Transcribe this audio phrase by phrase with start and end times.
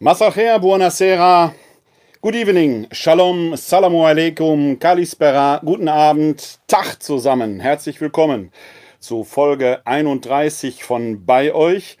[0.00, 1.52] Masacher, buonasera,
[2.22, 7.58] good evening, shalom, salamu alaikum, kalispera, guten Abend, Tag zusammen.
[7.58, 8.52] Herzlich willkommen
[9.00, 11.98] zu Folge 31 von Bei euch,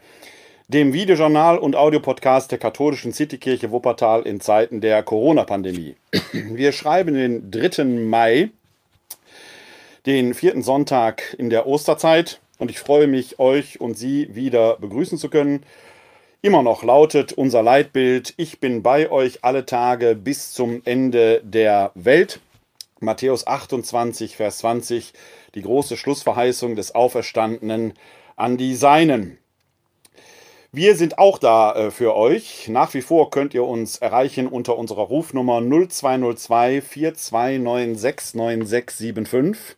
[0.68, 5.96] dem Videojournal und Audiopodcast der katholischen Citykirche Wuppertal in Zeiten der Corona-Pandemie.
[6.32, 7.82] Wir schreiben den 3.
[7.82, 8.50] Mai,
[10.06, 15.18] den vierten Sonntag in der Osterzeit und ich freue mich, euch und Sie wieder begrüßen
[15.18, 15.64] zu können
[16.40, 21.90] Immer noch lautet unser Leitbild, ich bin bei euch alle Tage bis zum Ende der
[21.96, 22.38] Welt.
[23.00, 25.14] Matthäus 28, Vers 20,
[25.56, 27.94] die große Schlussverheißung des Auferstandenen
[28.36, 29.38] an die Seinen.
[30.70, 32.68] Wir sind auch da äh, für euch.
[32.68, 39.76] Nach wie vor könnt ihr uns erreichen unter unserer Rufnummer 0202 4296 9675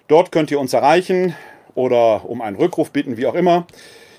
[0.07, 1.35] Dort könnt ihr uns erreichen
[1.75, 3.65] oder um einen Rückruf bitten, wie auch immer.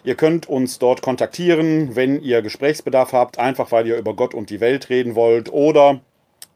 [0.02, 4.50] Ihr könnt uns dort kontaktieren, wenn ihr Gesprächsbedarf habt, einfach weil ihr über Gott und
[4.50, 6.00] die Welt reden wollt oder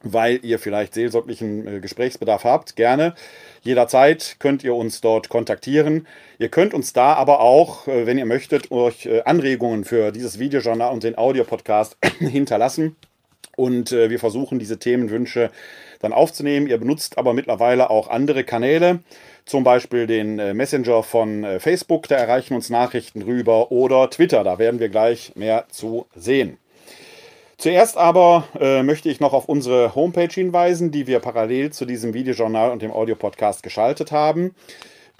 [0.02, 2.76] weil ihr vielleicht seelsorglichen äh, Gesprächsbedarf habt.
[2.76, 3.14] Gerne.
[3.62, 6.06] Jederzeit könnt ihr uns dort kontaktieren.
[6.38, 10.38] Ihr könnt uns da aber auch, äh, wenn ihr möchtet, euch äh, Anregungen für dieses
[10.38, 12.96] Videojournal und den Audiopodcast hinterlassen.
[13.56, 15.50] Und wir versuchen diese Themenwünsche
[15.98, 16.68] dann aufzunehmen.
[16.68, 19.00] Ihr benutzt aber mittlerweile auch andere Kanäle,
[19.46, 24.78] zum Beispiel den Messenger von Facebook, da erreichen uns Nachrichten rüber, oder Twitter, da werden
[24.78, 26.58] wir gleich mehr zu sehen.
[27.58, 32.14] Zuerst aber äh, möchte ich noch auf unsere Homepage hinweisen, die wir parallel zu diesem
[32.14, 34.54] Videojournal und dem Audiopodcast geschaltet haben.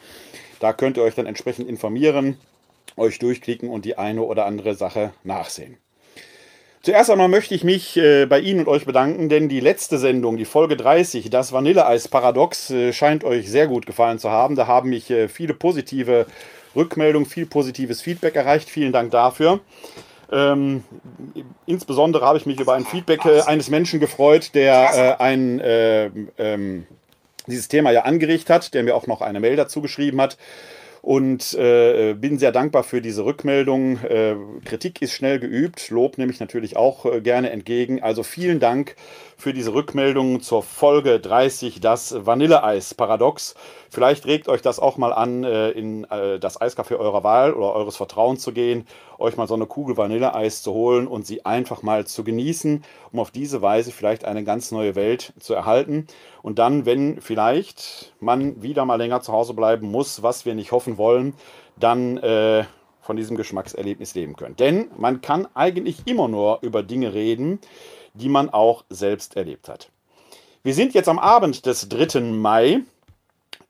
[0.62, 2.38] Da könnt ihr euch dann entsprechend informieren,
[2.96, 5.78] euch durchklicken und die eine oder andere Sache nachsehen.
[6.81, 10.38] Zuerst einmal möchte ich mich äh, bei Ihnen und euch bedanken, denn die letzte Sendung,
[10.38, 14.56] die Folge 30, das Vanilleeis-Paradox, äh, scheint euch sehr gut gefallen zu haben.
[14.56, 16.25] Da haben mich äh, viele positive
[16.78, 18.69] Rückmeldungen, viel positives Feedback erreicht.
[18.69, 19.59] Vielen Dank dafür.
[20.31, 20.85] Ähm,
[21.66, 26.09] insbesondere habe ich mich über ein Feedback äh, eines Menschen gefreut, der äh, ein, äh,
[26.38, 26.85] ähm,
[27.47, 30.38] dieses Thema ja angeregt hat, der mir auch noch eine Mail dazu geschrieben hat
[31.02, 34.00] und äh, bin sehr dankbar für diese Rückmeldung.
[34.04, 38.02] Äh, Kritik ist schnell geübt, Lob nehme ich natürlich auch äh, gerne entgegen.
[38.02, 38.96] Also vielen Dank
[39.39, 43.55] für diese Rückmeldung zur Folge 30, das Vanilleeis-Paradox.
[43.89, 47.73] Vielleicht regt euch das auch mal an, äh, in äh, das Eiscafé eurer Wahl oder
[47.73, 48.85] eures Vertrauens zu gehen,
[49.17, 52.83] euch mal so eine Kugel Vanilleeis zu holen und sie einfach mal zu genießen,
[53.13, 56.07] um auf diese Weise vielleicht eine ganz neue Welt zu erhalten.
[56.41, 60.73] Und dann, wenn vielleicht man wieder mal länger zu Hause bleiben muss, was wir nicht
[60.73, 61.33] hoffen wollen,
[61.77, 62.66] dann äh,
[63.00, 64.59] von diesem Geschmackserlebnis leben könnt.
[64.59, 67.59] Denn man kann eigentlich immer nur über Dinge reden,
[68.19, 69.90] die man auch selbst erlebt hat.
[70.62, 72.19] Wir sind jetzt am Abend des 3.
[72.19, 72.81] Mai,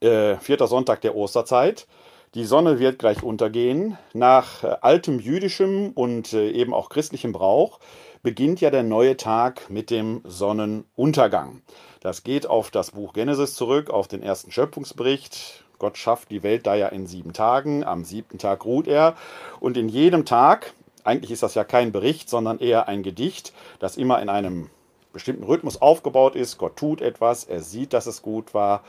[0.01, 1.87] äh, vierter Sonntag der Osterzeit.
[2.35, 3.97] Die Sonne wird gleich untergehen.
[4.13, 7.79] Nach äh, altem jüdischem und äh, eben auch christlichem Brauch
[8.21, 11.61] beginnt ja der neue Tag mit dem Sonnenuntergang.
[12.01, 15.63] Das geht auf das Buch Genesis zurück, auf den ersten Schöpfungsbericht.
[15.79, 17.83] Gott schafft die Welt da ja in sieben Tagen.
[17.83, 19.15] Am siebten Tag ruht er.
[19.59, 20.73] Und in jedem Tag
[21.09, 24.69] eigentlich ist das ja kein Bericht, sondern eher ein Gedicht, das immer in einem
[25.11, 26.57] bestimmten Rhythmus aufgebaut ist.
[26.57, 28.83] Gott tut etwas, er sieht, dass es gut war.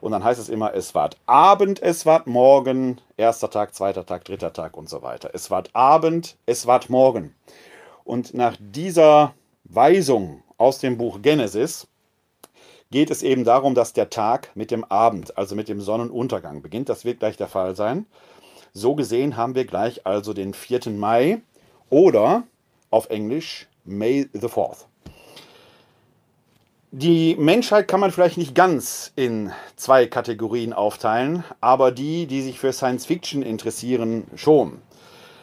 [0.00, 4.24] Und dann heißt es immer, es ward Abend, es ward Morgen, erster Tag, zweiter Tag,
[4.24, 5.30] dritter Tag und so weiter.
[5.32, 7.34] Es ward Abend, es ward Morgen.
[8.02, 9.32] Und nach dieser
[9.62, 11.86] Weisung aus dem Buch Genesis
[12.90, 16.88] geht es eben darum, dass der Tag mit dem Abend, also mit dem Sonnenuntergang beginnt.
[16.88, 18.06] Das wird gleich der Fall sein.
[18.74, 20.90] So gesehen haben wir gleich also den 4.
[20.90, 21.40] Mai
[21.92, 22.44] oder
[22.90, 24.86] auf Englisch May the 4th.
[26.90, 32.58] Die Menschheit kann man vielleicht nicht ganz in zwei Kategorien aufteilen, aber die, die sich
[32.58, 34.78] für Science Fiction interessieren, schon.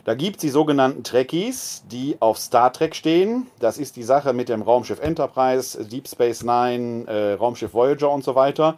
[0.05, 3.47] Da gibt es die sogenannten Trekkies, die auf Star Trek stehen.
[3.59, 8.23] Das ist die Sache mit dem Raumschiff Enterprise, Deep Space Nine, äh, Raumschiff Voyager und
[8.23, 8.77] so weiter.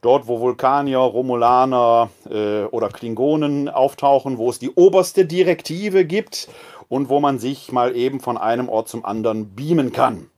[0.00, 6.48] dort wo Vulkanier, Romulaner äh, oder Klingonen auftauchen, wo es die oberste Direktive gibt
[6.88, 10.30] und wo man sich mal eben von einem Ort zum anderen beamen kann.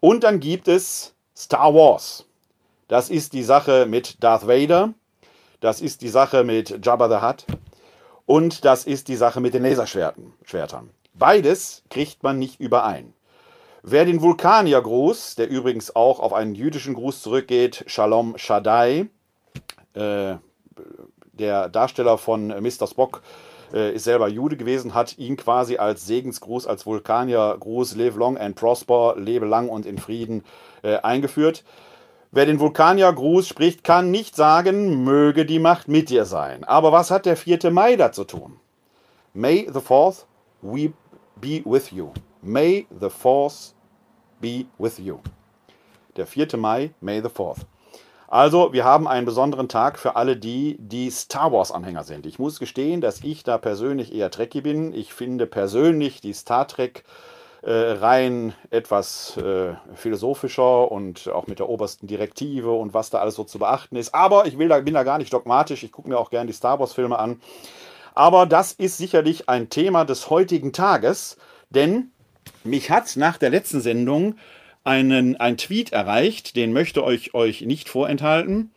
[0.00, 2.26] Und dann gibt es Star Wars.
[2.88, 4.92] Das ist die Sache mit Darth Vader,
[5.60, 7.46] das ist die Sache mit Jabba the Hutt
[8.26, 10.90] und das ist die Sache mit den Laserschwertern.
[11.14, 13.14] Beides kriegt man nicht überein.
[13.82, 19.06] Wer den Vulkaniergruß, der übrigens auch auf einen jüdischen Gruß zurückgeht, Shalom Shaddai,
[19.94, 20.36] äh,
[21.32, 22.86] der Darsteller von Mr.
[22.86, 23.22] Spock,
[23.72, 28.56] äh, ist selber Jude gewesen, hat ihn quasi als Segensgruß, als Vulkaniergruß, live long and
[28.56, 30.44] prosper, lebe lang und in Frieden,
[30.82, 31.64] äh, eingeführt.
[32.32, 36.64] Wer den Vulkaniergruß spricht, kann nicht sagen, möge die Macht mit dir sein.
[36.64, 37.70] Aber was hat der 4.
[37.70, 38.58] Mai da zu tun?
[39.32, 40.24] May the 4th
[40.60, 40.92] we
[41.40, 42.12] be with you.
[42.42, 43.72] May the 4th
[44.40, 45.20] be with you.
[46.16, 46.56] Der 4.
[46.56, 47.66] Mai, May the 4th.
[48.34, 52.26] Also, wir haben einen besonderen Tag für alle die, die Star Wars-Anhänger sind.
[52.26, 54.92] Ich muss gestehen, dass ich da persönlich eher Trekkie bin.
[54.92, 57.04] Ich finde persönlich die Star Trek
[57.62, 63.36] äh, rein etwas äh, philosophischer und auch mit der obersten Direktive und was da alles
[63.36, 64.12] so zu beachten ist.
[64.16, 65.84] Aber ich will da, bin da gar nicht dogmatisch.
[65.84, 67.40] Ich gucke mir auch gerne die Star Wars-Filme an.
[68.16, 71.36] Aber das ist sicherlich ein Thema des heutigen Tages,
[71.70, 72.10] denn
[72.64, 74.34] mich hat nach der letzten Sendung
[74.84, 78.70] einen, ein Tweet erreicht, den möchte ich euch nicht vorenthalten.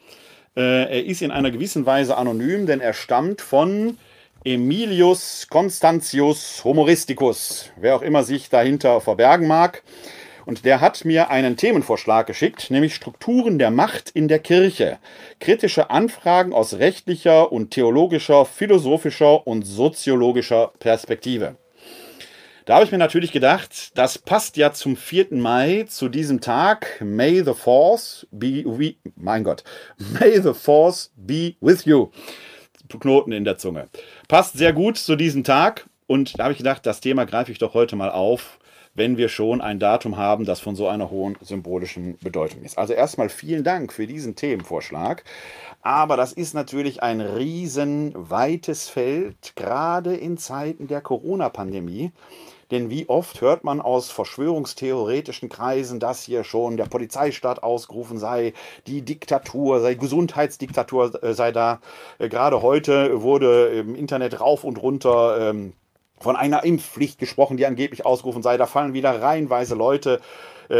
[0.55, 3.97] Äh, er ist in einer gewissen Weise anonym, denn er stammt von
[4.43, 9.83] Emilius Constantius Humoristicus, wer auch immer sich dahinter verbergen mag.
[10.45, 14.97] Und der hat mir einen Themenvorschlag geschickt, nämlich Strukturen der Macht in der Kirche.
[15.41, 21.57] Kritische Anfragen aus rechtlicher und theologischer, philosophischer und soziologischer Perspektive.
[22.67, 25.27] Da habe ich mir natürlich gedacht, das passt ja zum 4.
[25.31, 26.99] Mai, zu diesem Tag.
[26.99, 29.63] May the Force be, we, mein Gott,
[30.19, 32.09] May the Force be with you.
[32.89, 33.87] Knoten in der Zunge.
[34.27, 35.87] Passt sehr gut zu diesem Tag.
[36.07, 38.59] Und da habe ich gedacht, das Thema greife ich doch heute mal auf,
[38.95, 42.77] wenn wir schon ein Datum haben, das von so einer hohen symbolischen Bedeutung ist.
[42.77, 45.23] Also erstmal vielen Dank für diesen Themenvorschlag.
[45.83, 52.11] Aber das ist natürlich ein riesenweites Feld, gerade in Zeiten der Corona-Pandemie.
[52.71, 58.53] Denn wie oft hört man aus verschwörungstheoretischen Kreisen, dass hier schon der Polizeistaat ausgerufen sei,
[58.87, 61.79] die Diktatur, sei Gesundheitsdiktatur äh, sei da.
[62.19, 65.73] Äh, gerade heute wurde im Internet rauf und runter ähm,
[66.19, 68.57] von einer Impfpflicht gesprochen, die angeblich ausgerufen sei.
[68.57, 70.19] Da fallen wieder reihenweise Leute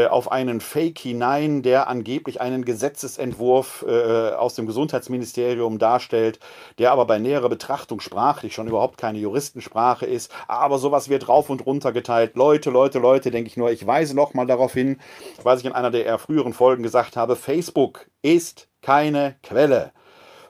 [0.08, 6.40] auf einen Fake hinein, der angeblich einen Gesetzesentwurf äh, aus dem Gesundheitsministerium darstellt,
[6.78, 10.32] der aber bei näherer Betrachtung sprachlich schon überhaupt keine Juristensprache ist.
[10.48, 12.36] Aber sowas wird rauf und runter geteilt.
[12.36, 15.00] Leute, Leute, Leute, denke ich nur, ich weise noch mal darauf hin,
[15.44, 19.92] was ich in einer der eher früheren Folgen gesagt habe, Facebook ist keine Quelle.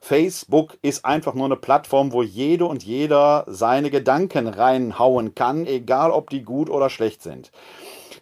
[0.01, 6.11] Facebook ist einfach nur eine Plattform, wo jede und jeder seine Gedanken reinhauen kann, egal
[6.11, 7.51] ob die gut oder schlecht sind.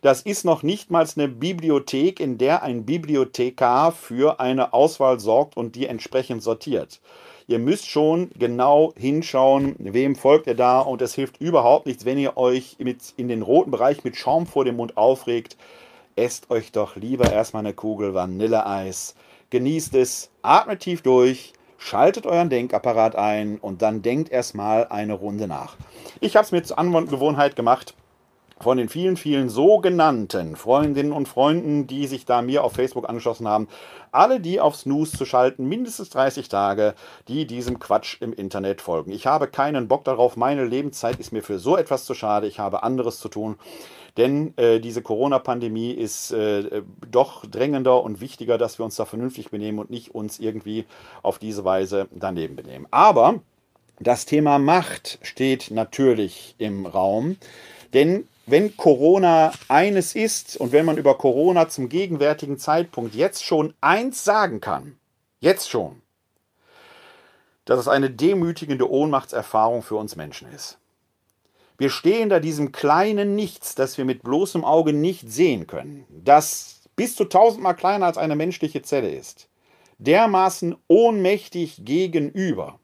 [0.06, 5.58] Das ist noch nicht mal eine Bibliothek, in der ein Bibliothekar für eine Auswahl sorgt
[5.58, 7.02] und die entsprechend sortiert.
[7.48, 12.20] Ihr müsst schon genau hinschauen, wem folgt ihr da und es hilft überhaupt nichts, wenn
[12.20, 15.58] ihr euch mit in den roten Bereich mit Schaum vor dem Mund aufregt.
[16.16, 19.16] Esst euch doch lieber erstmal eine Kugel Vanilleeis.
[19.50, 25.48] Genießt es, atmet tief durch, schaltet euren Denkapparat ein und dann denkt erstmal eine Runde
[25.48, 25.78] nach.
[26.20, 27.96] Ich habe es mir zur Angewohnheit gemacht,
[28.60, 33.48] von den vielen, vielen sogenannten Freundinnen und Freunden, die sich da mir auf Facebook angeschlossen
[33.48, 33.68] haben,
[34.12, 36.96] alle die auf Snooze zu schalten, mindestens 30 Tage,
[37.28, 39.12] die diesem Quatsch im Internet folgen.
[39.12, 42.60] Ich habe keinen Bock darauf, meine Lebenszeit ist mir für so etwas zu schade, ich
[42.60, 43.58] habe anderes zu tun.
[44.18, 46.82] Denn äh, diese Corona-Pandemie ist äh,
[47.12, 50.86] doch drängender und wichtiger, dass wir uns da vernünftig benehmen und nicht uns irgendwie
[51.22, 52.88] auf diese Weise daneben benehmen.
[52.92, 53.42] Aber
[54.00, 57.36] das Thema Macht steht natürlich im Raum.
[57.94, 63.74] Denn wenn Corona eines ist und wenn man über Corona zum gegenwärtigen Zeitpunkt jetzt schon
[63.82, 64.98] eins sagen kann,
[65.40, 66.02] jetzt schon,
[67.66, 70.78] dass es eine demütigende Ohnmachtserfahrung für uns Menschen ist.
[71.78, 76.84] Wir stehen da diesem kleinen Nichts, das wir mit bloßem Auge nicht sehen können, das
[76.96, 79.50] bis zu tausendmal kleiner als eine menschliche Zelle ist,
[79.98, 82.80] dermaßen ohnmächtig gegenüber,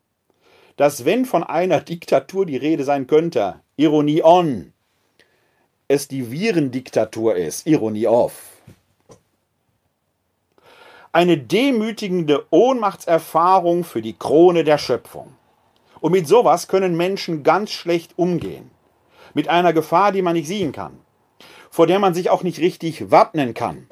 [0.75, 4.73] dass wenn von einer Diktatur die Rede sein könnte, Ironie on,
[5.91, 7.67] es die Virendiktatur ist.
[7.67, 8.33] Ironie off.
[11.11, 15.35] Eine demütigende Ohnmachtserfahrung für die Krone der Schöpfung.
[15.99, 18.71] Und mit sowas können Menschen ganz schlecht umgehen.
[19.33, 20.97] Mit einer Gefahr, die man nicht sehen kann.
[21.69, 23.87] Vor der man sich auch nicht richtig wappnen kann.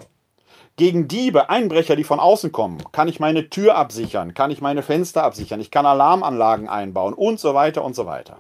[0.78, 4.82] Gegen Diebe, Einbrecher, die von außen kommen, kann ich meine Tür absichern, kann ich meine
[4.82, 8.40] Fenster absichern, ich kann Alarmanlagen einbauen und so weiter und so weiter.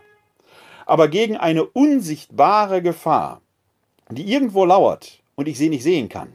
[0.86, 3.42] Aber gegen eine unsichtbare Gefahr,
[4.12, 6.34] die irgendwo lauert und ich sie nicht sehen kann,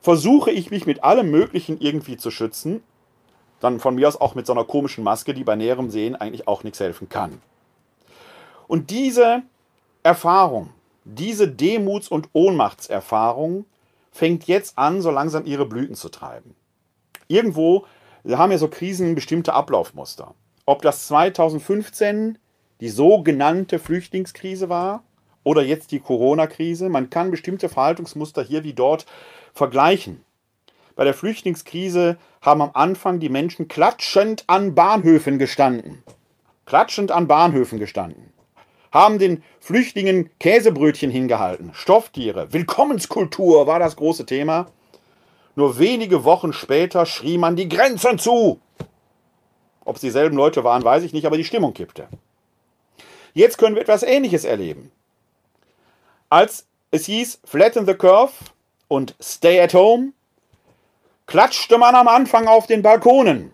[0.00, 2.82] versuche ich mich mit allem Möglichen irgendwie zu schützen.
[3.60, 6.46] Dann von mir aus auch mit so einer komischen Maske, die bei näherem Sehen eigentlich
[6.46, 7.42] auch nichts helfen kann.
[8.68, 9.42] Und diese
[10.04, 10.70] Erfahrung,
[11.04, 13.64] diese Demuts- und Ohnmachtserfahrung
[14.12, 16.54] fängt jetzt an, so langsam ihre Blüten zu treiben.
[17.26, 17.86] Irgendwo
[18.30, 20.34] haben ja so Krisen bestimmte Ablaufmuster.
[20.66, 22.38] Ob das 2015
[22.80, 25.02] die sogenannte Flüchtlingskrise war
[25.44, 29.06] oder jetzt die Corona-Krise, man kann bestimmte Verhaltungsmuster hier wie dort
[29.52, 30.24] vergleichen.
[30.94, 36.02] Bei der Flüchtlingskrise haben am Anfang die Menschen klatschend an Bahnhöfen gestanden.
[36.66, 38.32] Klatschend an Bahnhöfen gestanden.
[38.90, 41.70] Haben den Flüchtlingen Käsebrötchen hingehalten.
[41.72, 42.52] Stofftiere.
[42.52, 44.66] Willkommenskultur war das große Thema.
[45.54, 48.60] Nur wenige Wochen später schrie man die Grenzen zu.
[49.84, 52.08] Ob es dieselben Leute waren, weiß ich nicht, aber die Stimmung kippte.
[53.34, 54.90] Jetzt können wir etwas Ähnliches erleben.
[56.30, 58.32] Als es hieß, flatten the curve,
[58.88, 60.12] und Stay at Home
[61.26, 63.52] klatschte man am Anfang auf den Balkonen.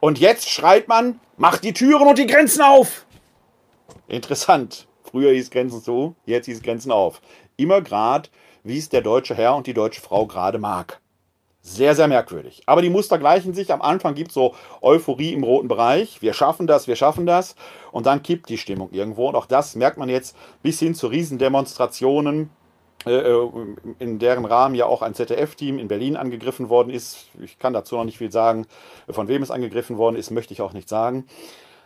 [0.00, 3.06] Und jetzt schreit man, macht die Türen und die Grenzen auf.
[4.08, 4.86] Interessant.
[5.02, 7.20] Früher hieß Grenzen zu, jetzt hieß Grenzen auf.
[7.56, 8.30] Immer grad,
[8.64, 11.00] wie es der deutsche Herr und die deutsche Frau gerade mag.
[11.66, 12.62] Sehr, sehr merkwürdig.
[12.66, 13.72] Aber die Muster gleichen sich.
[13.72, 16.20] Am Anfang gibt es so Euphorie im roten Bereich.
[16.20, 17.56] Wir schaffen das, wir schaffen das.
[17.90, 19.30] Und dann kippt die Stimmung irgendwo.
[19.30, 22.50] Und auch das merkt man jetzt bis hin zu Riesendemonstrationen
[23.06, 23.50] äh, äh,
[23.98, 27.28] in deren Rahmen ja auch ein ZDF-Team in Berlin angegriffen worden ist.
[27.42, 28.66] Ich kann dazu noch nicht viel sagen.
[29.08, 31.24] Von wem es angegriffen worden ist, möchte ich auch nicht sagen.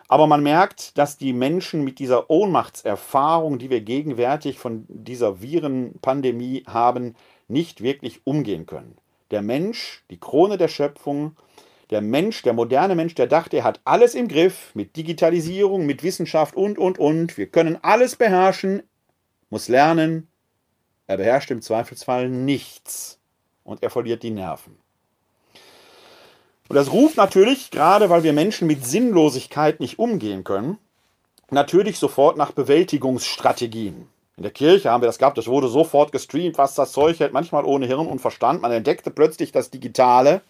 [0.08, 6.64] Aber man merkt, dass die Menschen mit dieser Ohnmachtserfahrung, die wir gegenwärtig von dieser Virenpandemie
[6.66, 7.14] haben,
[7.46, 8.96] nicht wirklich umgehen können.
[9.30, 11.36] Der Mensch, die Krone der Schöpfung,
[11.90, 16.02] der Mensch, der moderne Mensch, der dachte, er hat alles im Griff mit Digitalisierung, mit
[16.02, 17.36] Wissenschaft und, und, und.
[17.38, 18.82] Wir können alles beherrschen,
[19.50, 20.28] muss lernen,
[21.06, 23.18] er beherrscht im Zweifelsfall nichts
[23.64, 24.78] und er verliert die Nerven.
[26.68, 30.76] Und das ruft natürlich, gerade weil wir Menschen mit Sinnlosigkeit nicht umgehen können,
[31.50, 34.06] natürlich sofort nach Bewältigungsstrategien.
[34.38, 37.32] In der Kirche haben wir das gehabt, das wurde sofort gestreamt, was das Zeug hält,
[37.32, 38.62] manchmal ohne Hirn und Verstand.
[38.62, 40.42] Man entdeckte plötzlich das Digitale.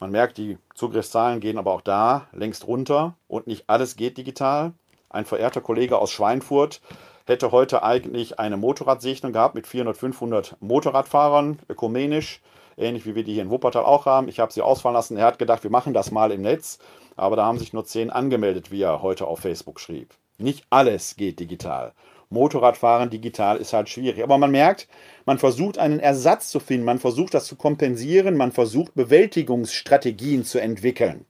[0.00, 4.72] Man merkt, die Zugriffszahlen gehen aber auch da längst runter und nicht alles geht digital.
[5.08, 6.80] Ein verehrter Kollege aus Schweinfurt
[7.26, 12.40] hätte heute eigentlich eine Motorradsegnung gehabt mit 400, 500 Motorradfahrern, ökumenisch,
[12.76, 14.26] ähnlich wie wir die hier in Wuppertal auch haben.
[14.26, 15.16] Ich habe sie ausfallen lassen.
[15.16, 16.80] Er hat gedacht, wir machen das mal im Netz,
[17.14, 20.12] aber da haben sich nur zehn angemeldet, wie er heute auf Facebook schrieb.
[20.38, 21.92] Nicht alles geht digital.
[22.30, 24.22] Motorradfahren digital ist halt schwierig.
[24.22, 24.88] Aber man merkt,
[25.24, 30.58] man versucht einen Ersatz zu finden, man versucht das zu kompensieren, man versucht Bewältigungsstrategien zu
[30.58, 31.24] entwickeln.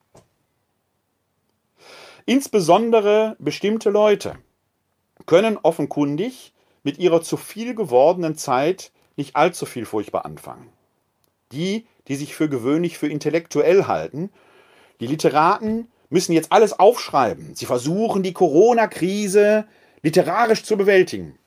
[2.26, 4.34] Insbesondere bestimmte Leute
[5.26, 6.52] können offenkundig
[6.82, 10.68] mit ihrer zu viel gewordenen Zeit nicht allzu viel furchtbar anfangen.
[11.52, 14.30] Die, die sich für gewöhnlich für intellektuell halten,
[15.00, 17.54] die Literaten müssen jetzt alles aufschreiben.
[17.54, 19.66] Sie versuchen die Corona-Krise
[20.02, 21.38] literarisch zu bewältigen.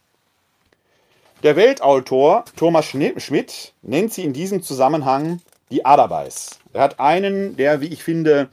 [1.43, 5.41] Der Weltautor Thomas Schmidt nennt sie in diesem Zusammenhang
[5.71, 6.59] die Adabeis.
[6.73, 8.49] Er hat einen der, wie ich finde,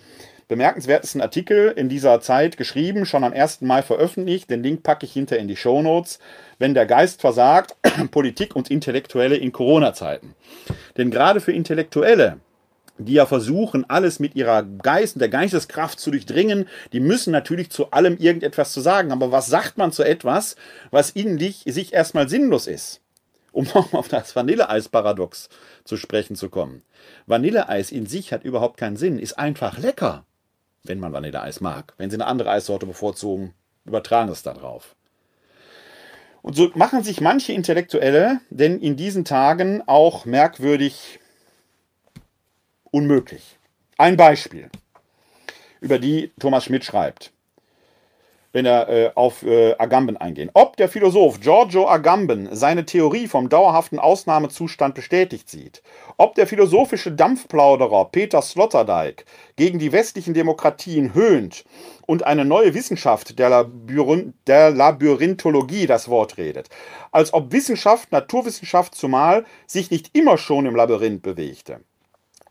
[0.48, 3.60] bemerkenswertesten Artikel in dieser Zeit geschrieben, schon am 1.
[3.60, 4.50] Mai veröffentlicht.
[4.50, 6.18] Den Link packe ich hinter in die Show Notes.
[6.58, 7.76] Wenn der Geist versagt,
[8.10, 10.34] Politik und Intellektuelle in Corona-Zeiten.
[10.96, 12.40] Denn gerade für Intellektuelle,
[12.98, 17.90] die ja versuchen, alles mit ihrer Geist, der Geisteskraft zu durchdringen, die müssen natürlich zu
[17.90, 19.12] allem irgendetwas zu sagen.
[19.12, 20.56] Aber was sagt man zu etwas,
[20.90, 23.00] was innerlich sich erstmal sinnlos ist?
[23.52, 25.48] Um nochmal auf das Vanilleeis-Paradox
[25.84, 26.82] zu sprechen zu kommen.
[27.26, 30.24] Vanilleeis in sich hat überhaupt keinen Sinn, ist einfach lecker
[30.88, 31.94] wenn man Vanilleeis mag.
[31.98, 34.94] Wenn Sie eine andere Eissorte bevorzugen, übertragen es da drauf.
[36.42, 41.20] Und so machen sich manche Intellektuelle denn in diesen Tagen auch merkwürdig
[42.90, 43.58] unmöglich.
[43.96, 44.70] Ein Beispiel,
[45.80, 47.32] über die Thomas Schmidt schreibt
[48.52, 50.50] wenn er äh, auf äh, Agamben eingehen.
[50.54, 55.82] Ob der Philosoph Giorgio Agamben seine Theorie vom dauerhaften Ausnahmezustand bestätigt sieht,
[56.16, 59.26] ob der philosophische Dampfplauderer Peter Sloterdijk
[59.56, 61.64] gegen die westlichen Demokratien höhnt
[62.06, 66.68] und eine neue Wissenschaft der, Labyrinth der Labyrinthologie das Wort redet,
[67.12, 71.80] als ob Wissenschaft, Naturwissenschaft zumal, sich nicht immer schon im Labyrinth bewegte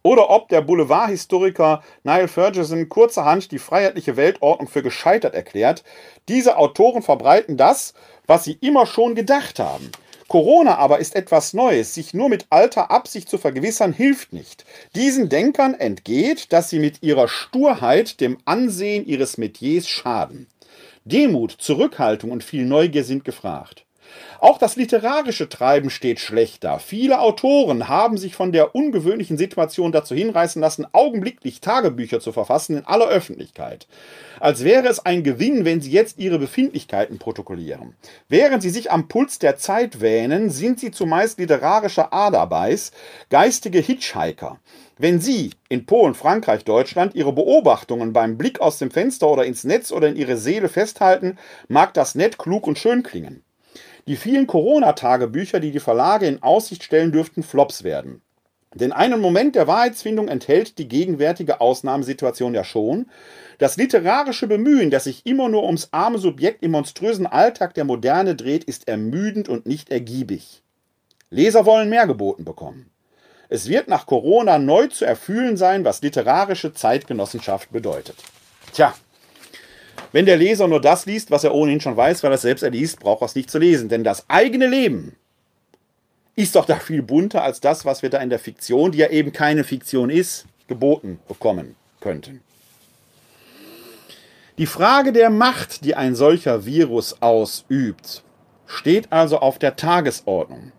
[0.08, 5.84] oder ob der Boulevardhistoriker Niall Ferguson kurzerhand die freiheitliche Weltordnung für gescheitert erklärt.
[6.30, 7.94] Diese Autoren verbreiten das,
[8.26, 9.92] was sie immer schon gedacht haben.
[10.30, 11.94] Corona aber ist etwas Neues.
[11.94, 14.64] Sich nur mit alter Absicht zu vergewissern, hilft nicht.
[14.96, 20.48] Diesen Denkern entgeht, dass sie mit ihrer Sturheit dem Ansehen ihres Metiers schaden.
[21.04, 23.87] Demut, Zurückhaltung und viel Neugier sind gefragt.
[24.40, 26.80] Auch das literarische Treiben steht schlecht da.
[26.80, 32.78] Viele Autoren haben sich von der ungewöhnlichen Situation dazu hinreißen lassen, augenblicklich Tagebücher zu verfassen
[32.78, 33.88] in aller Öffentlichkeit.
[34.40, 37.96] Als wäre es ein Gewinn, wenn sie jetzt ihre Befindlichkeiten protokollieren.
[38.30, 42.92] Während sie sich am Puls der Zeit wähnen, sind sie zumeist literarischer Aderbeiß,
[43.30, 44.60] geistige Hitchhiker.
[45.00, 49.64] Wenn Sie in Polen, Frankreich, Deutschland Ihre Beobachtungen beim Blick aus dem Fenster oder ins
[49.64, 53.44] Netz oder in Ihre Seele festhalten, mag das nett, klug und schön klingen.
[54.08, 58.22] Die vielen Corona-Tagebücher, die die Verlage in Aussicht stellen, dürften Flops werden.
[58.74, 63.10] Denn einen Moment der Wahrheitsfindung enthält die gegenwärtige Ausnahmesituation ja schon.
[63.58, 68.36] Das literarische Bemühen, das sich immer nur ums arme Subjekt im monströsen Alltag der Moderne
[68.36, 70.62] dreht, ist ermüdend und nicht ergiebig.
[71.30, 72.90] Leser wollen mehr geboten bekommen.
[73.50, 78.16] Es wird nach Corona neu zu erfühlen sein, was literarische Zeitgenossenschaft bedeutet.
[78.74, 78.94] Tja,
[80.12, 82.64] wenn der Leser nur das liest, was er ohnehin schon weiß, weil er es selbst
[82.64, 83.90] erliest, braucht er es nicht zu lesen.
[83.90, 85.16] Denn das eigene Leben
[86.36, 89.10] ist doch da viel bunter als das, was wir da in der Fiktion, die ja
[89.10, 92.42] eben keine Fiktion ist, geboten bekommen könnten.
[94.58, 98.24] Die Frage der Macht, die ein solcher Virus ausübt,
[98.66, 100.72] steht also auf der Tagesordnung.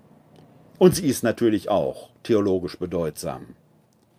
[0.78, 3.54] Und sie ist natürlich auch theologisch bedeutsam.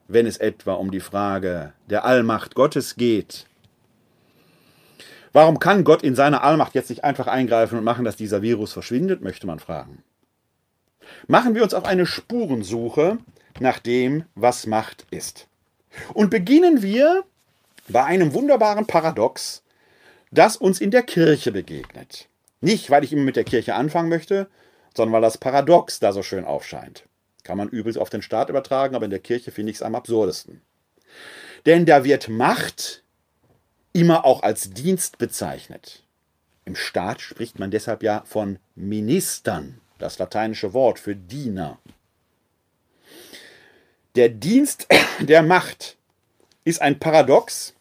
[0.07, 3.48] Wenn es etwa um die Frage der Allmacht Gottes geht,
[5.31, 8.73] Warum kann Gott in seiner Allmacht jetzt nicht einfach eingreifen und machen, dass dieser Virus
[8.73, 10.03] verschwindet, möchte man fragen.
[11.27, 13.17] Machen wir uns auf eine Spurensuche
[13.59, 15.47] nach dem, was Macht ist.
[16.13, 17.23] Und beginnen wir
[17.87, 19.63] bei einem wunderbaren Paradox,
[20.31, 22.27] das uns in der Kirche begegnet.
[22.61, 24.47] Nicht, weil ich immer mit der Kirche anfangen möchte,
[24.95, 27.05] sondern weil das Paradox da so schön aufscheint.
[27.43, 29.95] Kann man übrigens auf den Staat übertragen, aber in der Kirche finde ich es am
[29.95, 30.61] absurdesten.
[31.65, 33.03] Denn da wird Macht
[33.93, 36.03] immer auch als Dienst bezeichnet.
[36.65, 41.79] Im Staat spricht man deshalb ja von Ministern, das lateinische Wort für Diener.
[44.15, 44.87] Der Dienst
[45.19, 45.97] der Macht
[46.63, 47.73] ist ein Paradox,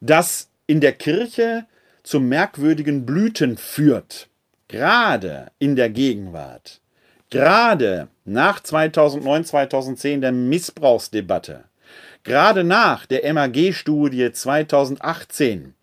[0.00, 1.66] das in der Kirche
[2.02, 4.28] zu merkwürdigen Blüten führt,
[4.68, 6.80] gerade in der Gegenwart,
[7.30, 11.64] gerade nach 2009, 2010 der Missbrauchsdebatte,
[12.24, 15.74] Gerade nach der MAG-Studie 2018,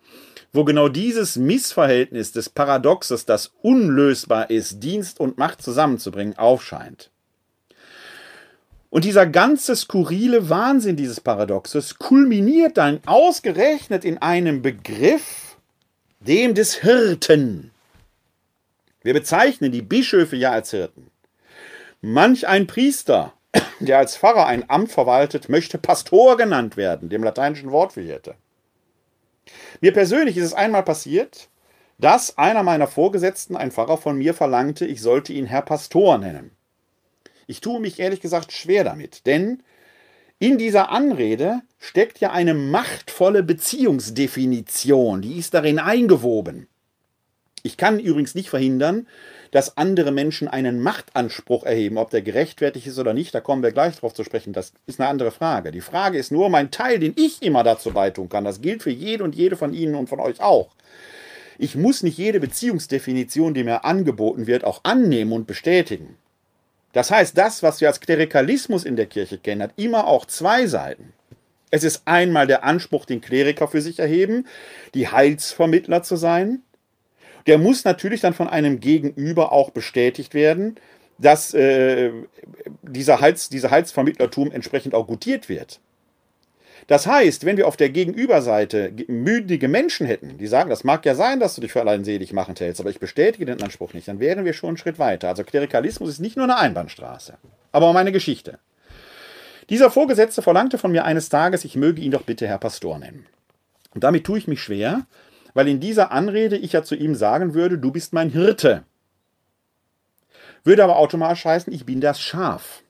[0.54, 7.10] wo genau dieses Missverhältnis des Paradoxes, das unlösbar ist, Dienst und Macht zusammenzubringen, aufscheint.
[8.89, 15.58] Und dieser ganze skurrile Wahnsinn dieses Paradoxes kulminiert dann ausgerechnet in einem Begriff,
[16.21, 17.71] dem des Hirten.
[19.04, 21.12] Wir bezeichnen die Bischöfe ja als Hirten.
[22.02, 23.34] Manch ein Priester
[23.80, 28.36] der als Pfarrer ein Amt verwaltet, möchte Pastor genannt werden, dem lateinischen Wort für Hirte.
[29.82, 31.50] Mir persönlich ist es einmal passiert,
[31.98, 36.52] dass einer meiner Vorgesetzten, ein Pfarrer von mir, verlangte, ich sollte ihn Herr Pastor nennen.
[37.48, 39.62] Ich tue mich ehrlich gesagt schwer damit, denn
[40.39, 46.68] in dieser Anrede steckt ja eine machtvolle Beziehungsdefinition, die ist darin eingewoben.
[47.63, 49.08] Ich kann übrigens nicht verhindern,
[49.56, 53.72] dass andere Menschen einen Machtanspruch erheben, ob der gerechtfertigt ist oder nicht, da kommen wir
[53.72, 55.72] gleich drauf zu sprechen, das ist eine andere Frage.
[55.72, 58.44] Die Frage ist nur mein Teil, den ich immer dazu beitun kann.
[58.44, 60.76] Das gilt für jede und jede von Ihnen und von euch auch.
[61.58, 66.18] Ich muss nicht jede Beziehungsdefinition, die mir angeboten wird, auch annehmen und bestätigen.
[66.91, 70.68] Das heißt, das, was wir als Klerikalismus in der Kirche kennen, hat immer auch zwei
[70.68, 71.13] Seiten.
[71.72, 74.48] Es ist einmal der Anspruch, den Kleriker für sich erheben,
[74.96, 76.62] die Heilsvermittler zu sein,
[77.47, 80.75] der muss natürlich dann von einem Gegenüber auch bestätigt werden,
[81.17, 82.12] dass äh,
[82.81, 85.79] dieser, Hals, dieser Halsvermittlertum entsprechend auch gutiert wird.
[86.88, 91.15] Das heißt, wenn wir auf der Gegenüberseite müdige Menschen hätten, die sagen, das mag ja
[91.15, 94.08] sein, dass du dich für allein selig machen hältst, aber ich bestätige den Anspruch nicht,
[94.08, 95.29] dann wären wir schon einen Schritt weiter.
[95.29, 97.38] Also Klerikalismus ist nicht nur eine Einbahnstraße.
[97.71, 98.60] Aber um eine Geschichte.
[99.69, 103.25] Dieser Vorgesetzte verlangte von mir eines Tages, ich möge ihn doch bitte Herr Pastor nennen.
[103.95, 105.08] Und damit tue ich mich schwer,
[105.56, 108.84] weil in dieser Anrede ich ja zu ihm sagen würde, du bist mein Hirte.
[110.63, 112.84] Würde aber automatisch heißen, ich bin das Schaf.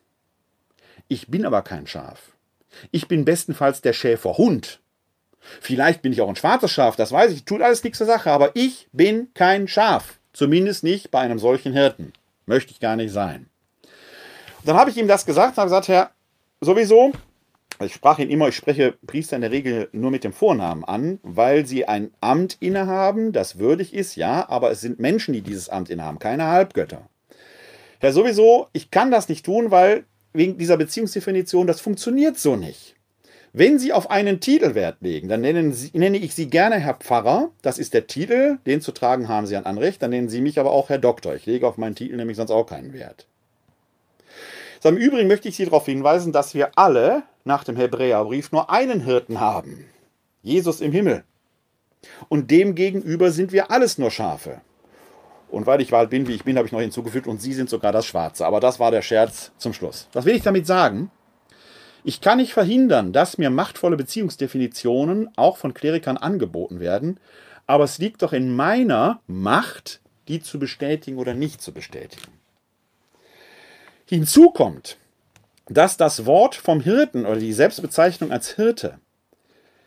[1.08, 2.34] Ich bin aber kein Schaf.
[2.92, 4.82] Ich bin bestenfalls der Schäferhund.
[5.62, 8.32] Vielleicht bin ich auch ein schwarzes Schaf, das weiß ich, tut alles nichts zur Sache,
[8.32, 10.20] aber ich bin kein Schaf.
[10.34, 12.14] Zumindest nicht bei einem solchen Hirten.
[12.48, 13.48] Möchte ich gar nicht sein.
[14.60, 16.10] Und dann habe ich ihm das gesagt, habe gesagt, Herr,
[16.62, 17.12] sowieso,
[17.84, 21.20] ich sprach ihn immer, ich spreche Priester in der Regel nur mit dem Vornamen an,
[21.24, 25.70] weil sie ein Amt innehaben, das würdig ist, ja, aber es sind Menschen, die dieses
[25.70, 27.10] Amt innehaben, keine Halbgötter.
[28.00, 32.96] Da sowieso, ich kann das nicht tun, weil wegen dieser Beziehungsdefinition, das funktioniert so nicht.
[33.58, 36.96] Wenn Sie auf einen Titel Wert legen, dann nennen Sie, nenne ich Sie gerne Herr
[36.96, 37.52] Pfarrer.
[37.62, 40.02] Das ist der Titel, den zu tragen haben Sie ein Anrecht.
[40.02, 41.36] Dann nennen Sie mich aber auch Herr Doktor.
[41.36, 43.28] Ich lege auf meinen Titel nämlich sonst auch keinen Wert.
[44.86, 48.70] So, Im Übrigen möchte ich Sie darauf hinweisen, dass wir alle nach dem Hebräerbrief nur
[48.70, 49.84] einen Hirten haben.
[50.44, 51.24] Jesus im Himmel.
[52.30, 54.62] Und dem gegenüber sind wir alles nur Schafe.
[55.50, 57.68] Und weil ich Wahl bin, wie ich bin, habe ich noch hinzugefügt, und Sie sind
[57.68, 58.46] sogar das Schwarze.
[58.46, 60.08] Aber das war der Scherz zum Schluss.
[60.14, 61.10] Was will ich damit sagen?
[62.04, 67.20] Ich kann nicht verhindern, dass mir machtvolle Beziehungsdefinitionen auch von Klerikern angeboten werden,
[67.66, 72.35] aber es liegt doch in meiner Macht, die zu bestätigen oder nicht zu bestätigen.
[74.08, 74.98] Hinzu kommt,
[75.68, 79.00] dass das Wort vom Hirten oder die Selbstbezeichnung als Hirte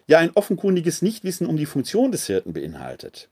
[0.08, 3.28] ja ein offenkundiges Nichtwissen um die Funktion des Hirten beinhaltet.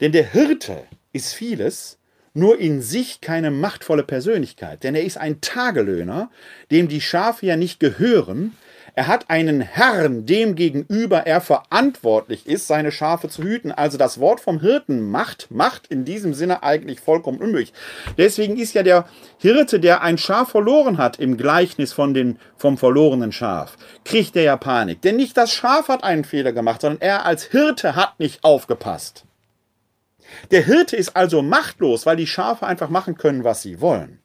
[0.00, 1.98] Denn der Hirte ist vieles,
[2.32, 6.30] nur in sich keine machtvolle Persönlichkeit, denn er ist ein Tagelöhner,
[6.70, 8.54] dem die Schafe ja nicht gehören.
[8.98, 13.70] Er hat einen Herrn, dem gegenüber er verantwortlich ist, seine Schafe zu hüten.
[13.70, 17.74] Also das Wort vom Hirten macht, macht in diesem Sinne eigentlich vollkommen unmöglich.
[18.16, 19.06] Deswegen ist ja der
[19.36, 24.44] Hirte, der ein Schaf verloren hat im Gleichnis von den, vom verlorenen Schaf, kriegt er
[24.44, 25.02] ja Panik.
[25.02, 29.26] Denn nicht das Schaf hat einen Fehler gemacht, sondern er als Hirte hat nicht aufgepasst.
[30.52, 34.20] Der Hirte ist also machtlos, weil die Schafe einfach machen können, was sie wollen.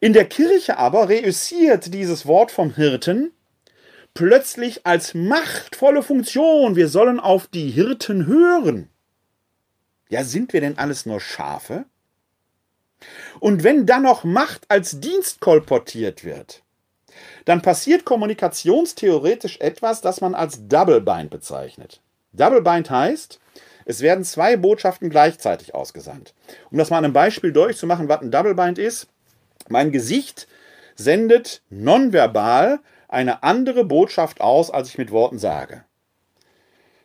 [0.00, 3.32] In der Kirche aber reüssiert dieses Wort vom Hirten
[4.14, 6.76] plötzlich als machtvolle Funktion.
[6.76, 8.88] Wir sollen auf die Hirten hören.
[10.08, 11.84] Ja, sind wir denn alles nur Schafe?
[13.40, 16.62] Und wenn dann noch Macht als Dienst kolportiert wird,
[17.44, 22.00] dann passiert kommunikationstheoretisch etwas, das man als Double Bind bezeichnet.
[22.32, 23.40] Double Bind heißt,
[23.84, 26.34] es werden zwei Botschaften gleichzeitig ausgesandt.
[26.70, 29.08] Um das mal an einem Beispiel durchzumachen, was ein Double Bind ist.
[29.68, 30.46] Mein Gesicht
[30.94, 35.84] sendet nonverbal eine andere Botschaft aus, als ich mit Worten sage.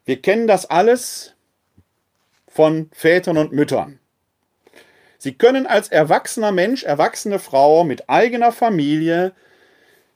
[0.05, 1.33] Wir kennen das alles
[2.47, 3.99] von Vätern und Müttern.
[5.17, 9.33] Sie können als erwachsener Mensch, erwachsene Frau mit eigener Familie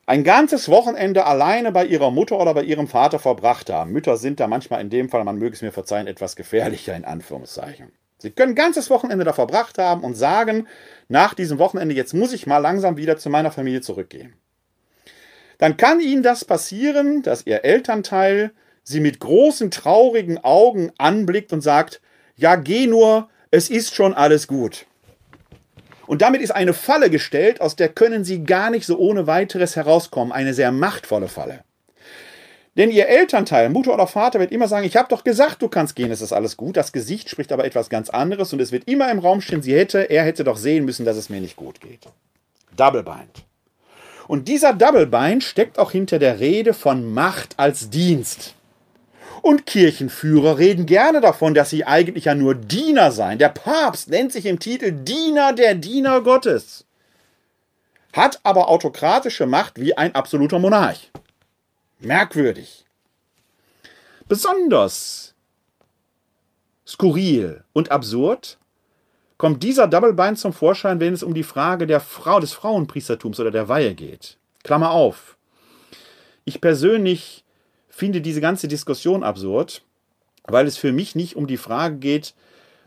[0.06, 3.92] ein ganzes Wochenende alleine bei ihrer Mutter oder bei ihrem Vater verbracht haben.
[3.92, 7.06] Mütter sind da manchmal in dem Fall, man möge es mir verzeihen, etwas gefährlicher in
[7.06, 7.92] Anführungszeichen.
[8.18, 10.68] Sie können ein ganzes Wochenende da verbracht haben und sagen,
[11.08, 14.34] nach diesem Wochenende, jetzt muss ich mal langsam wieder zu meiner Familie zurückgehen.
[15.60, 18.52] Dann kann Ihnen das passieren, dass Ihr Elternteil
[18.84, 22.00] Sie mit großen, traurigen Augen anblickt und sagt,
[22.38, 24.86] ja, geh nur, es ist schon alles gut.
[26.06, 29.76] Und damit ist eine Falle gestellt, aus der können sie gar nicht so ohne weiteres
[29.76, 30.32] herauskommen.
[30.32, 31.66] Eine sehr machtvolle Falle.
[32.78, 35.96] Denn ihr Elternteil, Mutter oder Vater, wird immer sagen, ich habe doch gesagt, du kannst
[35.96, 36.78] gehen, es ist alles gut.
[36.78, 39.76] Das Gesicht spricht aber etwas ganz anderes und es wird immer im Raum stehen, sie
[39.76, 42.02] hätte, er hätte doch sehen müssen, dass es mir nicht gut geht.
[42.76, 43.46] Double Bind.
[44.28, 48.54] Und dieser Double Bind steckt auch hinter der Rede von Macht als Dienst.
[49.42, 53.40] Und Kirchenführer reden gerne davon, dass sie eigentlich ja nur Diener seien.
[53.40, 56.86] Der Papst nennt sich im Titel Diener der Diener Gottes,
[58.14, 61.10] hat aber autokratische Macht wie ein absoluter Monarch.
[62.00, 62.86] Merkwürdig.
[64.28, 65.34] Besonders
[66.86, 68.60] skurril und absurd
[69.38, 73.40] kommt dieser Double Bind zum Vorschein, wenn es um die Frage der Frau des Frauenpriestertums
[73.40, 74.38] oder der Weihe geht.
[74.64, 75.38] Klammer auf.
[76.46, 77.44] Ich persönlich
[77.90, 79.84] finde diese ganze Diskussion absurd,
[80.44, 82.36] weil es für mich nicht um die Frage geht,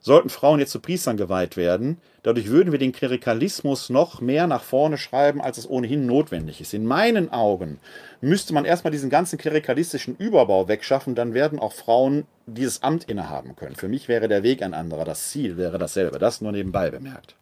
[0.01, 1.99] sollten Frauen jetzt zu Priestern geweiht werden.
[2.23, 6.75] Dadurch würden wir den Klerikalismus noch mehr nach vorne schreiben, als es ohnehin notwendig ist.
[6.75, 7.79] In meinen Augen
[8.21, 13.57] müsste man erstmal diesen ganzen klerikalistischen Überbau wegschaffen, dann werden auch Frauen dieses Amt innehaben
[13.57, 13.77] können.
[13.77, 16.19] Für mich wäre der Weg ein anderer, das Ziel wäre dasselbe.
[16.19, 17.37] Das nur nebenbei bemerkt.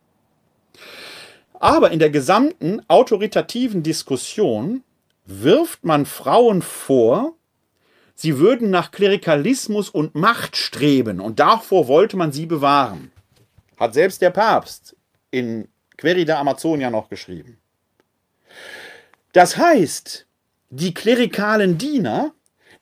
[1.60, 4.82] Aber in der gesamten autoritativen Diskussion
[5.26, 7.34] wirft man Frauen vor,
[8.18, 13.12] sie würden nach Klerikalismus und Macht streben und davor wollte man sie bewahren.
[13.78, 14.96] Hat selbst der Papst
[15.30, 17.58] in Querida Amazonia noch geschrieben.
[19.32, 20.26] Das heißt,
[20.70, 22.32] die klerikalen Diener,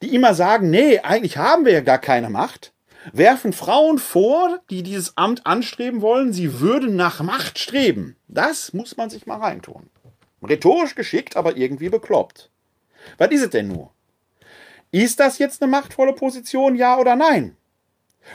[0.03, 2.72] die immer sagen, nee, eigentlich haben wir ja gar keine Macht,
[3.12, 8.16] werfen Frauen vor, die dieses Amt anstreben wollen, sie würden nach Macht streben.
[8.27, 9.90] Das muss man sich mal reintun.
[10.42, 12.51] Rhetorisch geschickt, aber irgendwie bekloppt.
[13.18, 13.90] Was ist es denn nur?
[14.97, 17.55] Ist das jetzt eine machtvolle Position, ja oder nein?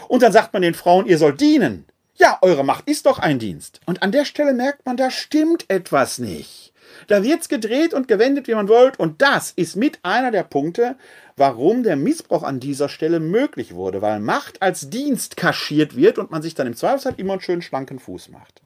[0.07, 1.85] Und dann sagt man den Frauen, ihr sollt dienen.
[2.13, 3.79] Ja, eure Macht ist doch ein Dienst.
[3.87, 6.71] Und an der Stelle merkt man, da stimmt etwas nicht.
[7.07, 8.99] Da wird's gedreht und gewendet, wie man wollt.
[8.99, 10.97] Und das ist mit einer der Punkte,
[11.35, 16.29] warum der Missbrauch an dieser Stelle möglich wurde, weil Macht als Dienst kaschiert wird und
[16.29, 18.61] man sich dann im Zweifelsfall immer einen schönen schlanken Fuß macht.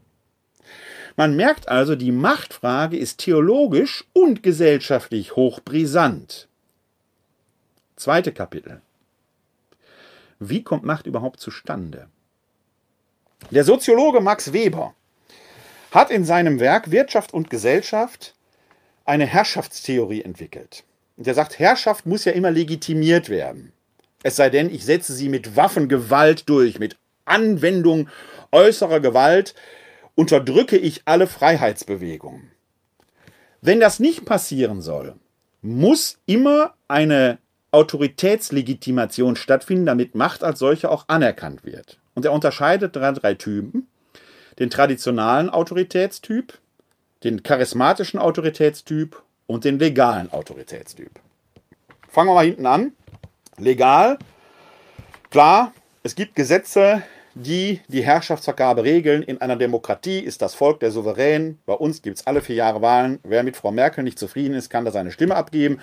[1.15, 6.49] Man merkt also, die Machtfrage ist theologisch und gesellschaftlich hochbrisant.
[7.95, 8.81] Zweite Kapitel.
[10.39, 12.10] Wie kommt Macht überhaupt zustande?
[13.51, 14.93] Der Soziologe Max Weber
[15.91, 18.36] hat in seinem Werk Wirtschaft und Gesellschaft
[19.05, 20.84] eine Herrschaftstheorie entwickelt.
[21.15, 23.71] Und er sagt, Herrschaft muss ja immer legitimiert werden.
[24.23, 28.10] Es sei denn, ich setze sie mit Waffengewalt durch, mit Anwendung
[28.51, 29.55] äußerer Gewalt
[30.15, 32.51] unterdrücke ich alle Freiheitsbewegungen.
[33.62, 35.15] Wenn das nicht passieren soll,
[35.62, 37.39] muss immer eine
[37.75, 41.99] Autoritätslegitimation stattfinden, damit Macht als solche auch anerkannt wird.
[42.13, 43.88] Und er unterscheidet drei, drei Typen.
[44.57, 46.57] Den traditionalen Autoritätstyp,
[47.25, 51.11] den charismatischen Autoritätstyp und den legalen Autoritätstyp.
[52.07, 52.93] Fangen wir mal hinten an.
[53.57, 54.19] Legal,
[55.29, 57.03] klar, es gibt Gesetze,
[57.35, 59.21] die die Herrschaftsvergabe regeln.
[59.21, 61.59] In einer Demokratie ist das Volk der Souverän.
[61.65, 63.19] Bei uns gibt es alle vier Jahre Wahlen.
[63.23, 65.79] Wer mit Frau Merkel nicht zufrieden ist, kann da seine Stimme abgeben,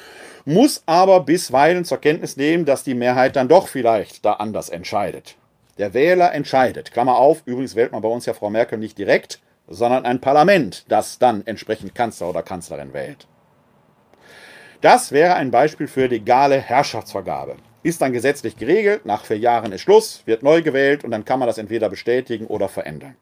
[0.46, 5.36] muss aber bisweilen zur Kenntnis nehmen, dass die Mehrheit dann doch vielleicht da anders entscheidet.
[5.78, 6.90] Der Wähler entscheidet.
[6.90, 10.84] Klammer auf, übrigens wählt man bei uns ja Frau Merkel nicht direkt, sondern ein Parlament,
[10.88, 13.26] das dann entsprechend Kanzler oder Kanzlerin wählt.
[14.80, 17.56] Das wäre ein Beispiel für legale Herrschaftsvergabe.
[17.82, 21.38] Ist dann gesetzlich geregelt, nach vier Jahren ist Schluss, wird neu gewählt und dann kann
[21.38, 23.16] man das entweder bestätigen oder verändern.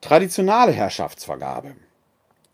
[0.00, 1.74] Traditionale Herrschaftsvergabe.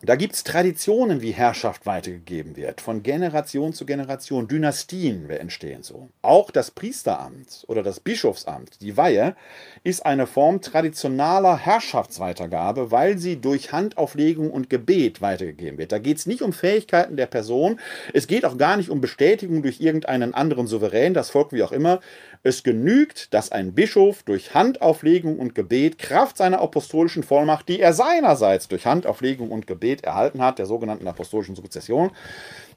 [0.01, 4.47] Da gibt es Traditionen, wie Herrschaft weitergegeben wird, von Generation zu Generation.
[4.47, 6.09] Dynastien entstehen so.
[6.23, 9.35] Auch das Priesteramt oder das Bischofsamt, die Weihe,
[9.83, 15.91] ist eine Form traditionaler Herrschaftsweitergabe, weil sie durch Handauflegung und Gebet weitergegeben wird.
[15.91, 17.81] Da geht es nicht um Fähigkeiten der Person,
[18.15, 21.73] es geht auch gar nicht um Bestätigung durch irgendeinen anderen Souverän, das Volk wie auch
[21.73, 21.99] immer.
[22.43, 27.93] Es genügt, dass ein Bischof durch Handauflegung und Gebet Kraft seiner apostolischen Vollmacht, die er
[27.93, 32.11] seinerseits durch Handauflegung und Gebet erhalten hat, der sogenannten apostolischen Sukzession,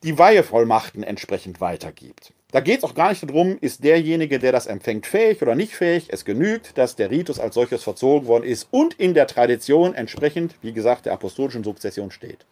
[0.03, 2.33] die Weihevollmachten entsprechend weitergibt.
[2.51, 5.73] Da geht es auch gar nicht darum, ist derjenige, der das empfängt, fähig oder nicht
[5.73, 6.07] fähig.
[6.09, 10.55] Es genügt, dass der Ritus als solches verzogen worden ist und in der Tradition entsprechend,
[10.61, 12.45] wie gesagt, der apostolischen Sukzession steht.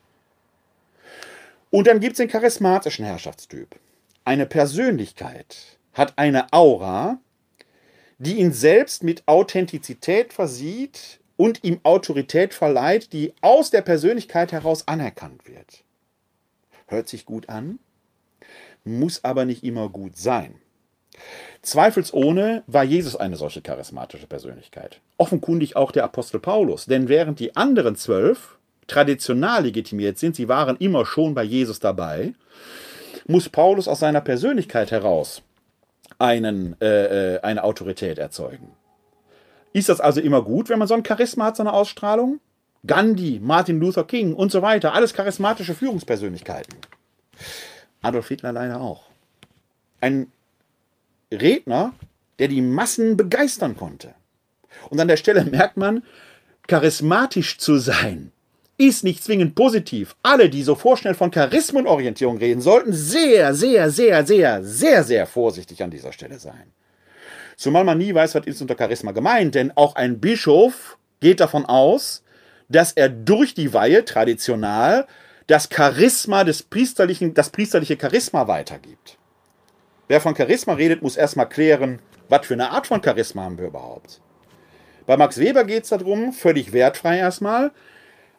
[1.70, 3.76] Und dann gibt es den charismatischen Herrschaftstyp.
[4.24, 7.20] Eine Persönlichkeit, hat eine Aura,
[8.18, 14.88] die ihn selbst mit Authentizität versieht und ihm Autorität verleiht, die aus der Persönlichkeit heraus
[14.88, 15.84] anerkannt wird.
[16.88, 17.80] Hört sich gut an,
[18.84, 20.56] muss aber nicht immer gut sein.
[21.62, 25.00] Zweifelsohne war Jesus eine solche charismatische Persönlichkeit.
[25.18, 30.78] Offenkundig auch der Apostel Paulus, denn während die anderen zwölf traditional legitimiert sind, sie waren
[30.78, 32.34] immer schon bei Jesus dabei,
[33.28, 35.42] muss Paulus aus seiner Persönlichkeit heraus
[36.20, 38.72] einen, äh, äh, eine Autorität erzeugen.
[39.74, 42.40] Ist das also immer gut, wenn man so ein Charisma hat, so eine Ausstrahlung?
[42.86, 46.76] Gandhi, Martin Luther King und so weiter, alles charismatische Führungspersönlichkeiten.
[48.02, 49.04] Adolf Hitler leider auch.
[50.00, 50.32] Ein
[51.32, 51.94] Redner,
[52.40, 54.14] der die Massen begeistern konnte.
[54.90, 56.04] Und an der Stelle merkt man,
[56.68, 58.32] charismatisch zu sein
[58.80, 60.16] ist nicht zwingend positiv.
[60.24, 65.84] Alle, die so vorschnell von Charismenorientierung reden, sollten sehr, sehr, sehr, sehr, sehr, sehr vorsichtig
[65.84, 66.72] an dieser Stelle sein.
[67.58, 71.66] Zumal man nie weiß, was ist unter Charisma gemeint, denn auch ein Bischof geht davon
[71.66, 72.24] aus,
[72.70, 75.08] dass er durch die Weihe traditional
[75.48, 79.18] das Charisma des priesterlichen, das priesterliche Charisma weitergibt.
[80.08, 83.68] Wer von Charisma redet, muss erstmal klären, was für eine Art von Charisma haben wir
[83.68, 84.22] überhaupt.
[85.06, 87.72] Bei Max Weber geht es darum, völlig wertfrei erstmal,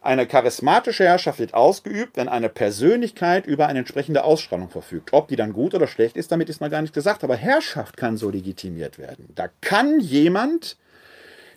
[0.03, 5.13] eine charismatische Herrschaft wird ausgeübt, wenn eine Persönlichkeit über eine entsprechende Ausstrahlung verfügt.
[5.13, 7.23] Ob die dann gut oder schlecht ist, damit ist noch gar nicht gesagt.
[7.23, 9.29] Aber Herrschaft kann so legitimiert werden.
[9.35, 10.79] Da kann jemand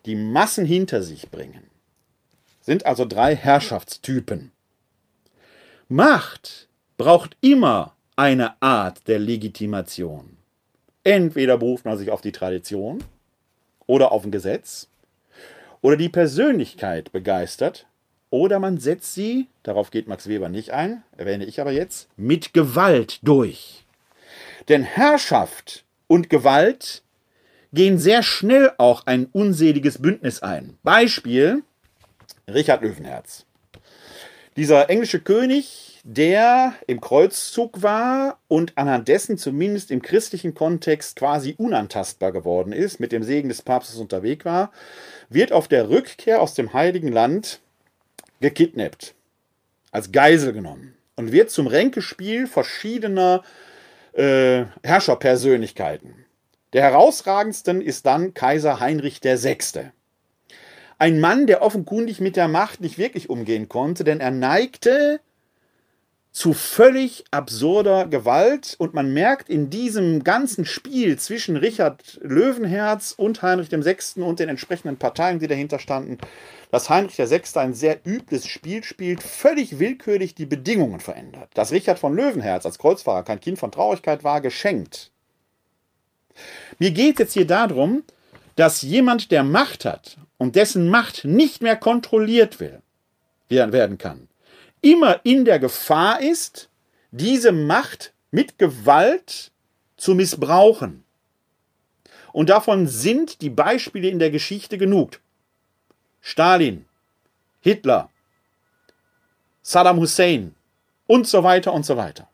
[0.06, 1.64] die Massen hinter sich bringen.
[2.60, 4.52] Sind also drei Herrschaftstypen.
[5.88, 10.38] Macht braucht immer eine Art der Legitimation.
[11.04, 13.04] Entweder beruft man sich auf die Tradition
[13.86, 14.88] oder auf ein Gesetz
[15.82, 17.86] oder die Persönlichkeit begeistert
[18.34, 22.52] oder man setzt sie, darauf geht Max Weber nicht ein, erwähne ich aber jetzt, mit
[22.52, 23.86] Gewalt durch.
[24.70, 27.04] Denn Herrschaft und Gewalt
[27.74, 30.80] gehen sehr schnell auch ein unseliges Bündnis ein.
[30.82, 31.62] Beispiel
[32.48, 33.46] Richard Löwenherz.
[34.58, 41.54] Dieser englische König, der im Kreuzzug war und anhand dessen zumindest im christlichen Kontext quasi
[41.56, 44.72] unantastbar geworden ist, mit dem Segen des Papstes unterwegs war,
[45.30, 47.60] wird auf der Rückkehr aus dem Heiligen Land
[48.44, 49.16] gekidnappt,
[49.92, 53.42] als Geisel genommen und wird zum Ränkespiel verschiedener
[54.12, 56.26] äh, Herrscherpersönlichkeiten.
[56.74, 59.92] Der herausragendsten ist dann Kaiser Heinrich VI.
[61.00, 65.20] Ein Mann, der offenkundig mit der Macht nicht wirklich umgehen konnte, denn er neigte
[66.34, 73.44] zu völlig absurder Gewalt und man merkt in diesem ganzen Spiel zwischen Richard Löwenherz und
[73.44, 74.22] Heinrich VI.
[74.22, 76.18] und den entsprechenden Parteien, die dahinter standen,
[76.72, 77.60] dass Heinrich VI.
[77.60, 81.52] ein sehr übles Spiel spielt, völlig willkürlich die Bedingungen verändert.
[81.54, 85.12] Dass Richard von Löwenherz als Kreuzfahrer kein Kind von Traurigkeit war, geschenkt.
[86.80, 88.04] Mir geht es jetzt hier darum,
[88.56, 94.28] dass jemand, der Macht hat und dessen Macht nicht mehr kontrolliert werden kann,
[94.84, 96.70] immer in der Gefahr ist,
[97.10, 99.52] diese Macht mit Gewalt
[99.98, 101.04] zu missbrauchen.
[102.32, 105.20] Und davon sind die Beispiele in der Geschichte genug.
[106.22, 106.86] Stalin,
[107.62, 108.10] Hitler,
[109.62, 110.54] Saddam Hussein
[111.08, 112.28] und so weiter und so weiter.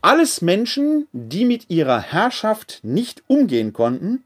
[0.00, 4.22] Alles Menschen, die mit ihrer Herrschaft nicht umgehen konnten.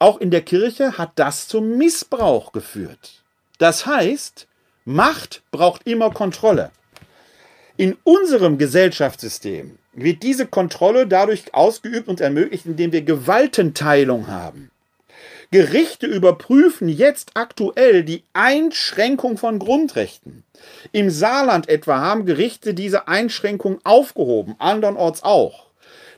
[0.00, 3.22] Auch in der Kirche hat das zum Missbrauch geführt.
[3.58, 4.47] Das heißt,
[4.90, 6.70] Macht braucht immer Kontrolle.
[7.76, 14.70] In unserem Gesellschaftssystem wird diese Kontrolle dadurch ausgeübt und ermöglicht, indem wir Gewaltenteilung haben.
[15.50, 20.42] Gerichte überprüfen jetzt aktuell die Einschränkung von Grundrechten.
[20.92, 25.66] Im Saarland etwa haben Gerichte diese Einschränkung aufgehoben, andernorts auch.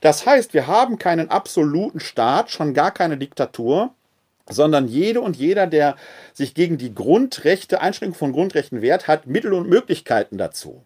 [0.00, 3.92] Das heißt, wir haben keinen absoluten Staat, schon gar keine Diktatur,
[4.50, 5.96] sondern jede und jeder, der
[6.32, 10.84] sich gegen die Grundrechte, Einschränkung von Grundrechten wehrt, hat Mittel und Möglichkeiten dazu.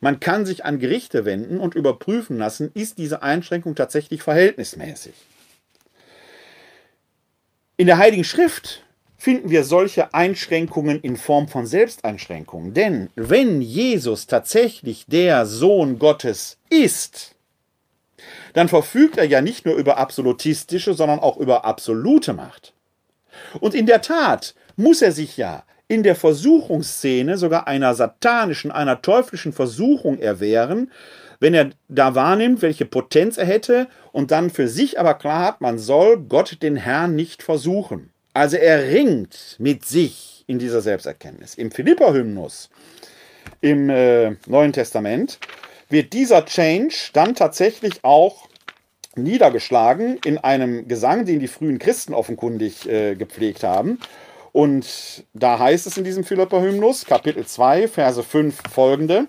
[0.00, 5.14] Man kann sich an Gerichte wenden und überprüfen lassen, ist diese Einschränkung tatsächlich verhältnismäßig.
[7.76, 8.84] In der Heiligen Schrift
[9.16, 12.74] finden wir solche Einschränkungen in Form von Selbsteinschränkungen.
[12.74, 17.34] Denn wenn Jesus tatsächlich der Sohn Gottes ist,
[18.52, 22.73] dann verfügt er ja nicht nur über absolutistische, sondern auch über absolute Macht.
[23.60, 29.02] Und in der Tat muss er sich ja in der Versuchungsszene sogar einer satanischen, einer
[29.02, 30.90] teuflischen Versuchung erwehren,
[31.40, 35.60] wenn er da wahrnimmt, welche Potenz er hätte und dann für sich aber klar hat,
[35.60, 38.10] man soll Gott den Herrn nicht versuchen.
[38.32, 41.54] Also er ringt mit sich in dieser Selbsterkenntnis.
[41.54, 42.70] Im Philippa-Hymnus
[43.60, 45.38] im äh, Neuen Testament
[45.88, 48.48] wird dieser Change dann tatsächlich auch
[49.16, 53.98] niedergeschlagen in einem Gesang, den die frühen Christen offenkundig äh, gepflegt haben.
[54.52, 59.26] Und da heißt es in diesem Philipper-Hymnus, Kapitel 2, Verse 5 folgende: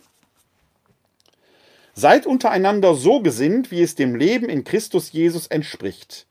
[1.93, 6.27] Seid untereinander so gesinnt, wie es dem Leben in Christus Jesus entspricht.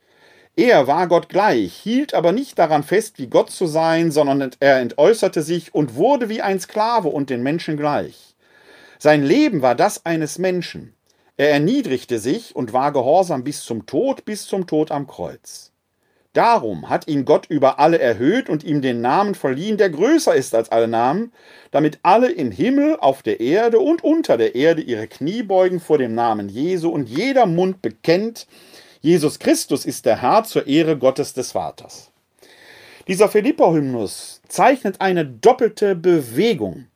[0.56, 4.78] Er war Gott gleich, hielt aber nicht daran fest, wie Gott zu sein, sondern er
[4.78, 8.36] entäußerte sich und wurde wie ein Sklave und den Menschen gleich.
[9.00, 10.94] Sein Leben war das eines Menschen.
[11.36, 15.72] Er erniedrigte sich und war gehorsam bis zum Tod, bis zum Tod am Kreuz.
[16.32, 20.54] Darum hat ihn Gott über alle erhöht und ihm den Namen verliehen, der größer ist
[20.54, 21.32] als alle Namen,
[21.70, 25.98] damit alle im Himmel, auf der Erde und unter der Erde ihre Knie beugen vor
[25.98, 28.48] dem Namen Jesu und jeder Mund bekennt,
[29.00, 32.10] Jesus Christus ist der Herr zur Ehre Gottes des Vaters.
[33.06, 36.86] Dieser Philippa-Hymnus zeichnet eine doppelte Bewegung.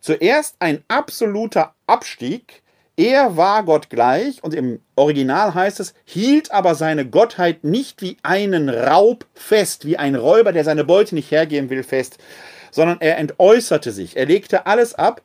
[0.00, 2.62] Zuerst ein absoluter Abstieg,
[3.00, 8.18] er war Gott gleich und im Original heißt es, hielt aber seine Gottheit nicht wie
[8.22, 12.18] einen Raub fest, wie ein Räuber, der seine Beute nicht hergeben will, fest,
[12.70, 15.22] sondern er entäußerte sich, er legte alles ab,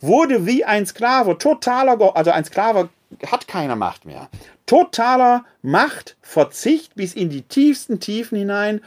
[0.00, 2.88] wurde wie ein Sklave, totaler, also ein Sklave
[3.26, 4.30] hat keine Macht mehr.
[4.64, 8.80] Totaler Machtverzicht bis in die tiefsten Tiefen hinein.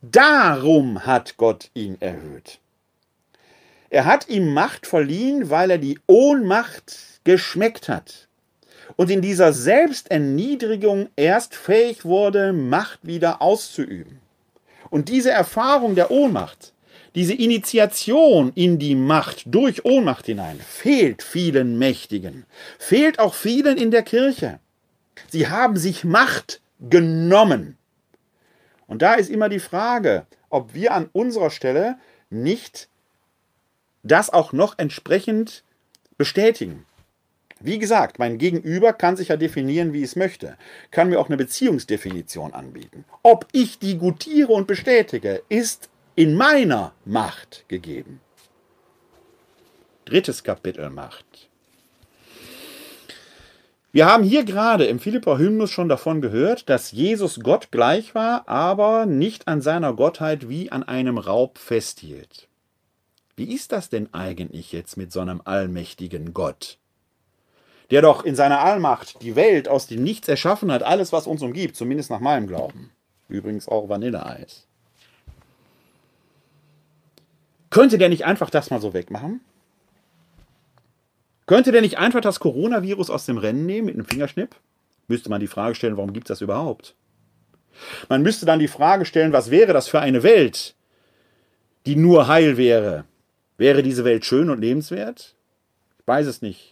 [0.00, 2.58] Darum hat Gott ihn erhöht.
[3.90, 8.28] Er hat ihm Macht verliehen, weil er die Ohnmacht geschmeckt hat
[8.96, 14.20] und in dieser Selbsterniedrigung erst fähig wurde, Macht wieder auszuüben.
[14.90, 16.72] Und diese Erfahrung der Ohnmacht,
[17.14, 22.44] diese Initiation in die Macht durch Ohnmacht hinein, fehlt vielen Mächtigen,
[22.78, 24.58] fehlt auch vielen in der Kirche.
[25.28, 27.78] Sie haben sich Macht genommen.
[28.86, 31.96] Und da ist immer die Frage, ob wir an unserer Stelle
[32.28, 32.88] nicht
[34.02, 35.64] das auch noch entsprechend
[36.18, 36.84] bestätigen.
[37.64, 40.56] Wie gesagt, mein Gegenüber kann sich ja definieren, wie es möchte,
[40.90, 43.04] kann mir auch eine Beziehungsdefinition anbieten.
[43.22, 48.20] Ob ich die gutiere und bestätige, ist in meiner Macht gegeben.
[50.04, 51.48] Drittes Kapitel Macht.
[53.92, 58.48] Wir haben hier gerade im Philipper Hymnus schon davon gehört, dass Jesus Gott gleich war,
[58.48, 62.48] aber nicht an seiner Gottheit wie an einem Raub festhielt.
[63.36, 66.78] Wie ist das denn eigentlich jetzt mit so einem allmächtigen Gott?
[67.92, 71.42] Der doch in seiner Allmacht die Welt aus dem Nichts erschaffen hat, alles, was uns
[71.42, 72.90] umgibt, zumindest nach meinem Glauben.
[73.28, 74.66] Übrigens auch Vanilleeis.
[77.68, 79.42] Könnte der nicht einfach das mal so wegmachen?
[81.44, 84.56] Könnte der nicht einfach das Coronavirus aus dem Rennen nehmen mit einem Fingerschnipp?
[85.06, 86.94] Müsste man die Frage stellen, warum gibt es das überhaupt?
[88.08, 90.74] Man müsste dann die Frage stellen, was wäre das für eine Welt,
[91.84, 93.04] die nur heil wäre?
[93.58, 95.34] Wäre diese Welt schön und lebenswert?
[95.98, 96.71] Ich weiß es nicht.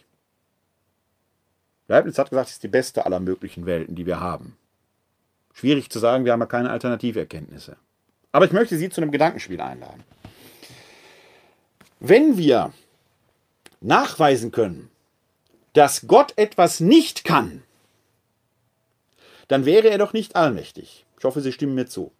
[1.91, 4.57] Leibniz hat gesagt, es ist die beste aller möglichen Welten, die wir haben.
[5.53, 7.75] Schwierig zu sagen, wir haben ja keine Alternativerkenntnisse.
[8.31, 10.03] Aber ich möchte Sie zu einem Gedankenspiel einladen.
[11.99, 12.71] Wenn wir
[13.81, 14.89] nachweisen können,
[15.73, 17.63] dass Gott etwas nicht kann,
[19.49, 21.05] dann wäre er doch nicht allmächtig.
[21.17, 22.11] Ich hoffe, Sie stimmen mir zu.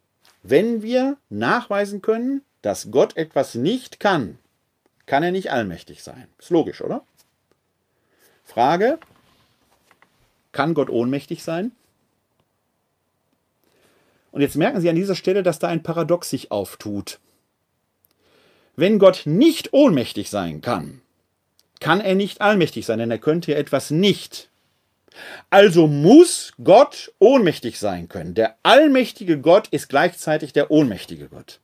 [0.43, 4.37] Wenn wir nachweisen können, dass Gott etwas nicht kann,
[5.05, 6.27] kann er nicht allmächtig sein.
[6.37, 7.05] Ist logisch, oder?
[8.43, 8.99] Frage,
[10.51, 11.71] kann Gott ohnmächtig sein?
[14.31, 17.19] Und jetzt merken Sie an dieser Stelle, dass da ein Paradox sich auftut.
[18.75, 21.01] Wenn Gott nicht ohnmächtig sein kann,
[21.79, 24.49] kann er nicht allmächtig sein, denn er könnte ja etwas nicht.
[25.49, 28.33] Also muss Gott ohnmächtig sein können.
[28.33, 31.59] Der allmächtige Gott ist gleichzeitig der ohnmächtige Gott.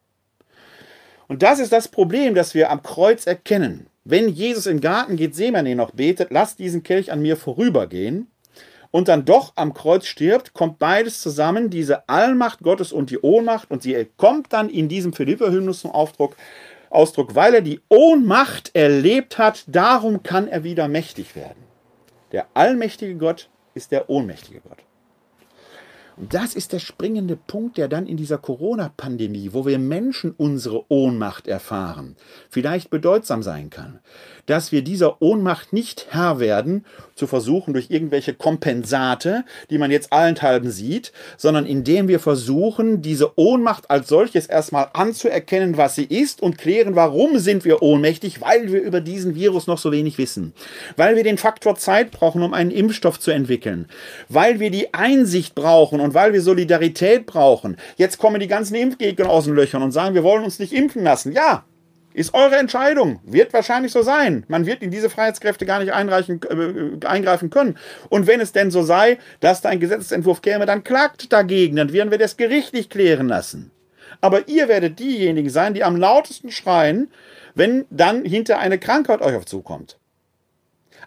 [1.27, 3.87] Und das ist das Problem, das wir am Kreuz erkennen.
[4.03, 8.27] Wenn Jesus im Garten Gethsemane noch betet, lass diesen Kelch an mir vorübergehen,
[8.91, 13.69] und dann doch am Kreuz stirbt, kommt beides zusammen, diese Allmacht Gottes und die Ohnmacht,
[13.69, 16.35] und sie kommt dann in diesem Philipper-Hymnus zum Aufdruck,
[16.89, 21.63] Ausdruck, weil er die Ohnmacht erlebt hat, darum kann er wieder mächtig werden.
[22.31, 24.86] Der allmächtige Gott ist der ohnmächtige Gott.
[26.19, 31.47] Das ist der springende Punkt, der dann in dieser Corona-Pandemie, wo wir Menschen unsere Ohnmacht
[31.47, 32.15] erfahren,
[32.49, 33.99] vielleicht bedeutsam sein kann.
[34.47, 40.11] Dass wir dieser Ohnmacht nicht Herr werden, zu versuchen durch irgendwelche Kompensate, die man jetzt
[40.11, 46.41] allenthalben sieht, sondern indem wir versuchen, diese Ohnmacht als solches erstmal anzuerkennen, was sie ist
[46.41, 50.53] und klären, warum sind wir ohnmächtig, weil wir über diesen Virus noch so wenig wissen,
[50.95, 53.87] weil wir den Faktor Zeit brauchen, um einen Impfstoff zu entwickeln,
[54.29, 57.75] weil wir die Einsicht brauchen und weil wir Solidarität brauchen.
[57.97, 61.03] Jetzt kommen die ganzen Impfgegner aus den Löchern und sagen, wir wollen uns nicht impfen
[61.03, 61.33] lassen.
[61.33, 61.65] Ja,
[62.13, 63.19] ist eure Entscheidung.
[63.25, 64.45] Wird wahrscheinlich so sein.
[64.47, 67.77] Man wird in diese Freiheitskräfte gar nicht äh, eingreifen können.
[68.07, 71.75] Und wenn es denn so sei, dass da ein Gesetzentwurf käme, dann klagt dagegen.
[71.75, 73.71] Dann werden wir das gerichtlich klären lassen.
[74.21, 77.11] Aber ihr werdet diejenigen sein, die am lautesten schreien,
[77.53, 79.97] wenn dann hinter eine Krankheit euch auf zukommt.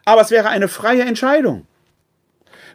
[0.05, 1.66] Aber es wäre eine freie Entscheidung.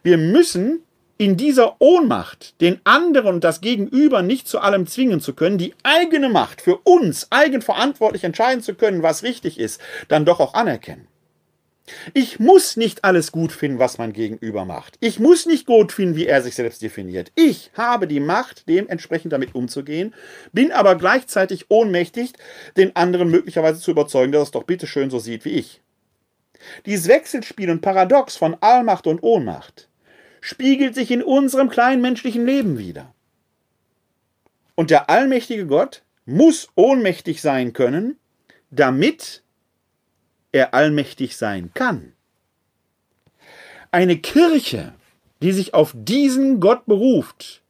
[0.03, 0.84] Wir müssen
[1.17, 5.73] in dieser Ohnmacht, den anderen und das Gegenüber nicht zu allem zwingen zu können, die
[5.83, 11.07] eigene Macht für uns eigenverantwortlich entscheiden zu können, was richtig ist, dann doch auch anerkennen.
[12.15, 14.97] Ich muss nicht alles gut finden, was mein Gegenüber macht.
[15.01, 17.31] Ich muss nicht gut finden, wie er sich selbst definiert.
[17.35, 20.13] Ich habe die Macht, dementsprechend damit umzugehen,
[20.51, 22.33] bin aber gleichzeitig ohnmächtig,
[22.75, 25.81] den anderen möglicherweise zu überzeugen, dass er es doch bitteschön so sieht wie ich.
[26.87, 29.87] Dieses Wechselspiel und Paradox von Allmacht und Ohnmacht
[30.45, 33.11] spiegelt sich in unserem kleinen menschlichen Leben wieder.
[34.75, 38.19] Und der allmächtige Gott muss ohnmächtig sein können,
[38.69, 39.41] damit
[40.51, 42.13] er allmächtig sein kann.
[43.89, 44.93] Eine Kirche,
[45.41, 47.63] die sich auf diesen Gott beruft,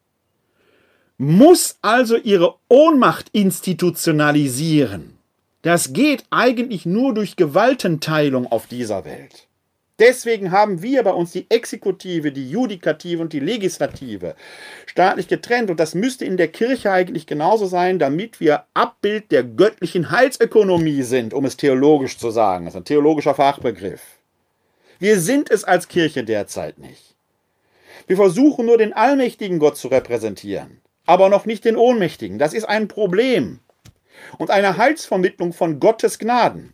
[1.17, 5.17] muss also ihre Ohnmacht institutionalisieren.
[5.61, 9.47] Das geht eigentlich nur durch Gewaltenteilung auf dieser Welt.
[9.97, 14.35] Deswegen haben wir bei uns die Exekutive, die Judikative und die Legislative
[14.85, 15.69] staatlich getrennt.
[15.69, 21.03] Und das müsste in der Kirche eigentlich genauso sein, damit wir Abbild der göttlichen Heilsökonomie
[21.03, 22.65] sind, um es theologisch zu sagen.
[22.65, 24.01] Das ist ein theologischer Fachbegriff.
[24.99, 27.15] Wir sind es als Kirche derzeit nicht.
[28.07, 32.37] Wir versuchen nur den allmächtigen Gott zu repräsentieren, aber noch nicht den ohnmächtigen.
[32.37, 33.59] Das ist ein Problem
[34.37, 36.73] und eine Heilsvermittlung von Gottes Gnaden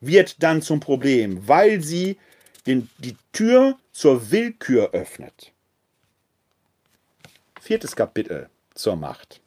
[0.00, 2.18] wird dann zum Problem, weil sie
[2.66, 5.52] den, die Tür zur Willkür öffnet.
[7.60, 9.40] Viertes Kapitel zur Macht.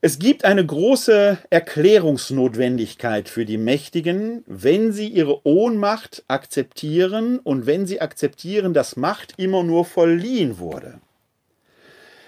[0.00, 7.84] Es gibt eine große Erklärungsnotwendigkeit für die Mächtigen, wenn sie ihre Ohnmacht akzeptieren und wenn
[7.84, 11.00] sie akzeptieren, dass Macht immer nur verliehen wurde.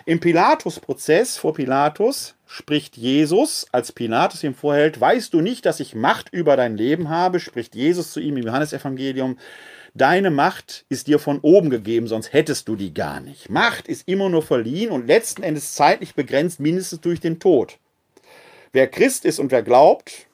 [0.06, 5.94] Im Pilatus-Prozess vor Pilatus spricht Jesus, als Pilatus ihm vorhält, weißt du nicht, dass ich
[5.94, 9.38] Macht über dein Leben habe, spricht Jesus zu ihm im Johannesevangelium,
[9.94, 13.50] deine Macht ist dir von oben gegeben, sonst hättest du die gar nicht.
[13.50, 17.78] Macht ist immer nur verliehen und letzten Endes zeitlich begrenzt, mindestens durch den Tod.
[18.72, 20.26] Wer Christ ist und wer glaubt,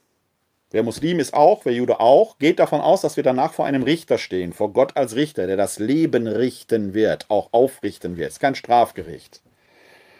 [0.70, 3.82] wer Muslim ist auch, wer Jude auch, geht davon aus, dass wir danach vor einem
[3.82, 8.28] Richter stehen, vor Gott als Richter, der das Leben richten wird, auch aufrichten wird.
[8.28, 9.40] Es ist kein Strafgericht,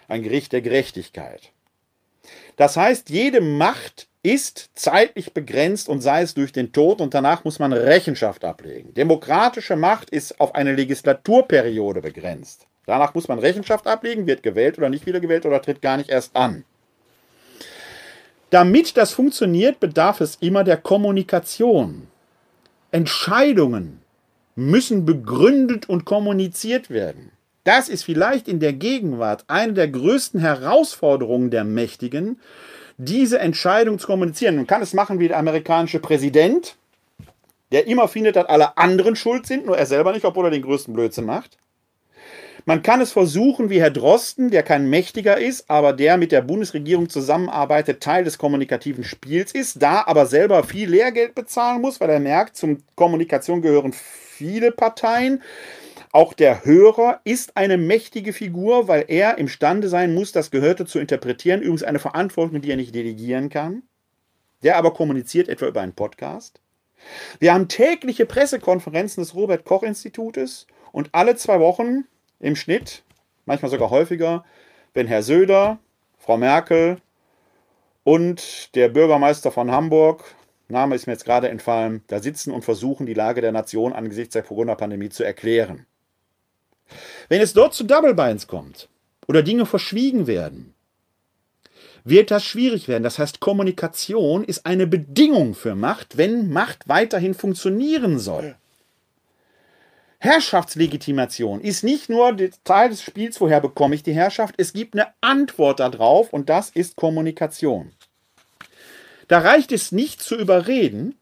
[0.08, 1.52] ein Gericht der Gerechtigkeit.
[2.56, 7.44] Das heißt, jede Macht ist zeitlich begrenzt und sei es durch den Tod und danach
[7.44, 8.92] muss man Rechenschaft ablegen.
[8.94, 12.66] Demokratische Macht ist auf eine Legislaturperiode begrenzt.
[12.86, 16.34] Danach muss man Rechenschaft ablegen, wird gewählt oder nicht wiedergewählt oder tritt gar nicht erst
[16.34, 16.64] an.
[18.50, 22.08] Damit das funktioniert, bedarf es immer der Kommunikation.
[22.90, 24.00] Entscheidungen
[24.54, 27.30] müssen begründet und kommuniziert werden.
[27.66, 32.40] Das ist vielleicht in der Gegenwart eine der größten Herausforderungen der Mächtigen,
[32.96, 34.54] diese Entscheidung zu kommunizieren.
[34.54, 36.76] Man kann es machen wie der amerikanische Präsident,
[37.72, 40.62] der immer findet, dass alle anderen schuld sind, nur er selber nicht, obwohl er den
[40.62, 41.58] größten Blödsinn macht.
[42.66, 46.42] Man kann es versuchen wie Herr Drosten, der kein Mächtiger ist, aber der mit der
[46.42, 52.10] Bundesregierung zusammenarbeitet, Teil des kommunikativen Spiels ist, da aber selber viel Lehrgeld bezahlen muss, weil
[52.10, 55.42] er merkt, zum Kommunikation gehören viele Parteien.
[56.16, 60.98] Auch der Hörer ist eine mächtige Figur, weil er imstande sein muss, das Gehörte zu
[60.98, 61.60] interpretieren.
[61.60, 63.82] Übrigens eine Verantwortung, die er nicht delegieren kann.
[64.62, 66.62] Der aber kommuniziert etwa über einen Podcast.
[67.38, 72.06] Wir haben tägliche Pressekonferenzen des Robert Koch Institutes und alle zwei Wochen
[72.40, 73.02] im Schnitt,
[73.44, 74.42] manchmal sogar häufiger,
[74.94, 75.78] wenn Herr Söder,
[76.16, 76.96] Frau Merkel
[78.04, 80.24] und der Bürgermeister von Hamburg,
[80.68, 84.32] Name ist mir jetzt gerade entfallen, da sitzen und versuchen, die Lage der Nation angesichts
[84.32, 85.84] der Corona-Pandemie zu erklären.
[87.28, 88.88] Wenn es dort zu Double Binds kommt
[89.26, 90.74] oder Dinge verschwiegen werden,
[92.04, 93.02] wird das schwierig werden.
[93.02, 98.56] Das heißt, Kommunikation ist eine Bedingung für Macht, wenn Macht weiterhin funktionieren soll.
[100.18, 105.08] Herrschaftslegitimation ist nicht nur Teil des Spiels, woher bekomme ich die Herrschaft, es gibt eine
[105.20, 107.92] Antwort darauf und das ist Kommunikation.
[109.28, 111.16] Da reicht es nicht zu überreden,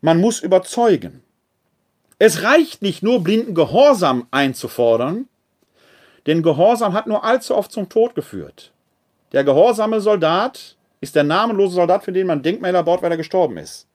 [0.00, 1.22] man muss überzeugen.
[2.18, 5.28] Es reicht nicht nur blinden Gehorsam einzufordern,
[6.26, 8.72] denn Gehorsam hat nur allzu oft zum Tod geführt.
[9.32, 13.56] Der gehorsame Soldat ist der namenlose Soldat, für den man Denkmäler baut, weil er gestorben
[13.56, 13.86] ist.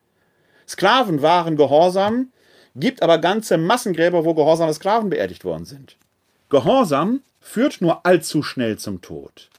[0.67, 2.31] Sklaven waren gehorsam,
[2.75, 5.97] gibt aber ganze Massengräber, wo gehorsame Sklaven beerdigt worden sind.
[6.49, 9.49] Gehorsam führt nur allzu schnell zum Tod.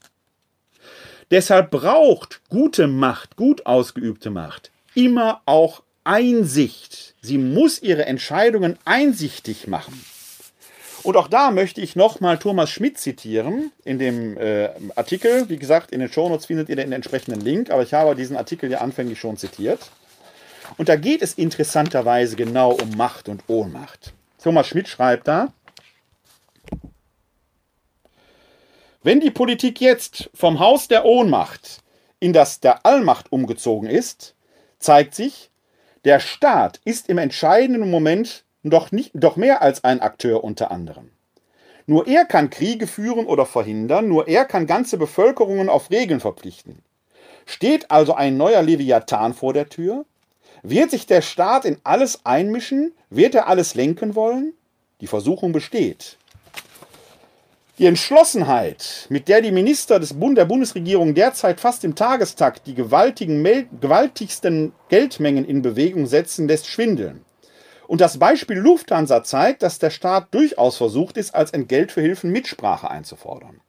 [1.31, 7.14] Deshalb braucht gute Macht, gut ausgeübte Macht, immer auch Einsicht.
[7.25, 9.99] Sie muss ihre Entscheidungen einsichtig machen.
[11.01, 15.49] Und auch da möchte ich nochmal Thomas Schmidt zitieren in dem äh, Artikel.
[15.49, 18.69] Wie gesagt, in den Shownotes findet ihr den entsprechenden Link, aber ich habe diesen Artikel
[18.69, 19.79] ja anfänglich schon zitiert.
[20.77, 24.13] Und da geht es interessanterweise genau um Macht und Ohnmacht.
[24.41, 25.51] Thomas Schmidt schreibt da,
[29.01, 31.81] wenn die Politik jetzt vom Haus der Ohnmacht
[32.19, 34.35] in das der Allmacht umgezogen ist,
[34.79, 35.49] zeigt sich,
[36.05, 41.11] der Staat ist im entscheidenden Moment doch, nicht, doch mehr als ein Akteur unter anderem.
[41.87, 46.79] Nur er kann Kriege führen oder verhindern, nur er kann ganze Bevölkerungen auf Regeln verpflichten.
[47.45, 50.05] Steht also ein neuer Leviathan vor der Tür?
[50.63, 52.93] Wird sich der Staat in alles einmischen?
[53.09, 54.53] Wird er alles lenken wollen?
[55.01, 56.17] Die Versuchung besteht.
[57.77, 62.73] Die Entschlossenheit, mit der die Minister des Bund der Bundesregierung derzeit fast im Tagestakt die
[62.73, 63.43] gewaltigen,
[63.81, 67.25] gewaltigsten Geldmengen in Bewegung setzen, lässt schwindeln.
[67.87, 72.31] Und das Beispiel Lufthansa zeigt, dass der Staat durchaus versucht ist, als Entgelt für Hilfen
[72.31, 73.59] Mitsprache einzufordern.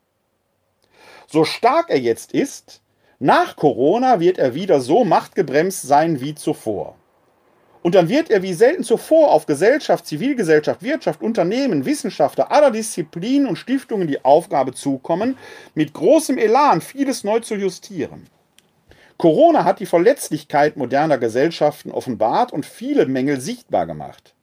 [1.26, 2.82] So stark er jetzt ist,
[3.18, 6.94] nach Corona wird er wieder so machtgebremst sein wie zuvor.
[7.86, 13.46] Und dann wird er wie selten zuvor auf Gesellschaft, Zivilgesellschaft, Wirtschaft, Unternehmen, Wissenschaftler aller Disziplinen
[13.46, 15.38] und Stiftungen die Aufgabe zukommen,
[15.76, 18.26] mit großem Elan vieles neu zu justieren.
[19.18, 24.34] Corona hat die Verletzlichkeit moderner Gesellschaften offenbart und viele Mängel sichtbar gemacht.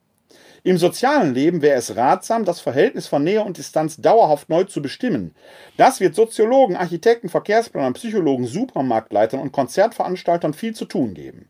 [0.63, 4.81] Im sozialen Leben wäre es ratsam, das Verhältnis von Nähe und Distanz dauerhaft neu zu
[4.81, 5.35] bestimmen.
[5.75, 11.49] Das wird Soziologen, Architekten, Verkehrsplanern, Psychologen, Supermarktleitern und Konzertveranstaltern viel zu tun geben.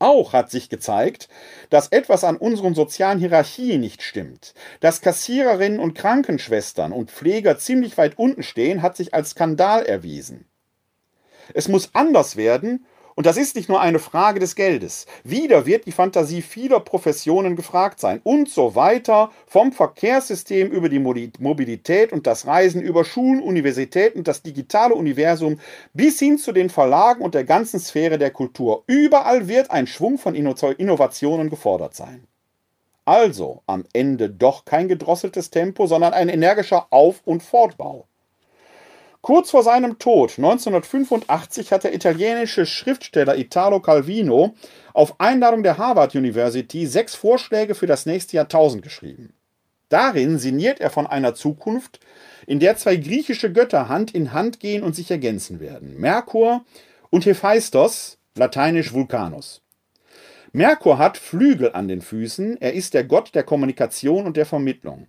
[0.00, 1.28] Auch hat sich gezeigt,
[1.70, 4.54] dass etwas an unseren sozialen Hierarchien nicht stimmt.
[4.80, 10.46] Dass Kassiererinnen und Krankenschwestern und Pfleger ziemlich weit unten stehen, hat sich als Skandal erwiesen.
[11.54, 12.86] Es muss anders werden
[13.18, 15.06] und das ist nicht nur eine Frage des Geldes.
[15.24, 21.00] Wieder wird die Fantasie vieler Professionen gefragt sein und so weiter, vom Verkehrssystem über die
[21.00, 25.58] Mobilität und das Reisen, über Schulen, Universitäten das digitale Universum
[25.94, 28.84] bis hin zu den Verlagen und der ganzen Sphäre der Kultur.
[28.86, 32.28] Überall wird ein Schwung von Innovationen gefordert sein.
[33.04, 38.06] Also am Ende doch kein gedrosseltes Tempo, sondern ein energischer Auf- und Fortbau.
[39.28, 44.54] Kurz vor seinem Tod 1985 hat der italienische Schriftsteller Italo Calvino
[44.94, 49.34] auf Einladung der Harvard University sechs Vorschläge für das nächste Jahrtausend geschrieben.
[49.90, 52.00] Darin sinniert er von einer Zukunft,
[52.46, 56.00] in der zwei griechische Götter Hand in Hand gehen und sich ergänzen werden.
[56.00, 56.64] Merkur
[57.10, 59.60] und Hephaistos, lateinisch Vulcanus.
[60.52, 65.06] Merkur hat Flügel an den Füßen, er ist der Gott der Kommunikation und der Vermittlung.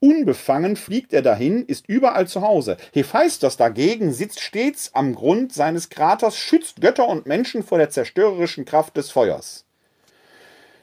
[0.00, 2.78] Unbefangen fliegt er dahin, ist überall zu Hause.
[2.94, 8.64] Hephaistos dagegen sitzt stets am Grund seines Kraters, schützt Götter und Menschen vor der zerstörerischen
[8.64, 9.66] Kraft des Feuers.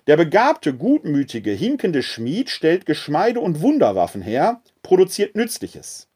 [0.05, 6.07] Der begabte, gutmütige, hinkende Schmied stellt Geschmeide und Wunderwaffen her, produziert Nützliches.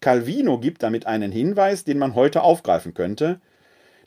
[0.00, 3.40] Calvino gibt damit einen Hinweis, den man heute aufgreifen könnte.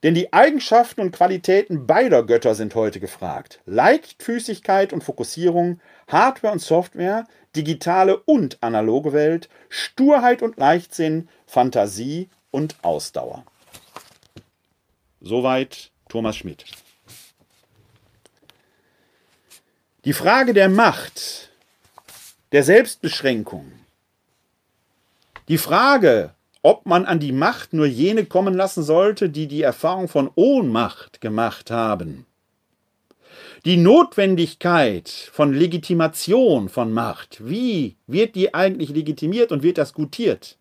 [0.05, 3.59] Denn die Eigenschaften und Qualitäten beider Götter sind heute gefragt.
[3.65, 7.25] Leichtfüßigkeit und Fokussierung, Hardware und Software,
[7.55, 13.45] digitale und analoge Welt, Sturheit und Leichtsinn, Fantasie und Ausdauer.
[15.21, 16.65] Soweit Thomas Schmidt.
[20.03, 21.49] Die Frage der Macht,
[22.51, 23.71] der Selbstbeschränkung,
[25.47, 26.34] die Frage,
[26.65, 31.21] ob man an die Macht nur jene kommen lassen sollte, die die Erfahrung von Ohnmacht
[31.21, 32.25] gemacht haben,
[33.65, 37.47] die Notwendigkeit von Legitimation von Macht.
[37.47, 40.57] Wie wird die eigentlich legitimiert und wird das gutiert?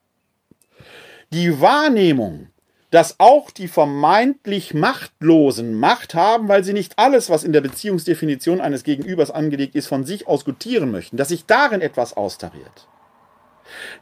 [1.32, 2.48] Die Wahrnehmung,
[2.90, 8.60] dass auch die vermeintlich Machtlosen Macht haben, weil sie nicht alles, was in der Beziehungsdefinition
[8.60, 12.88] eines Gegenübers angelegt ist, von sich aus gutieren möchten, dass sich darin etwas austariert.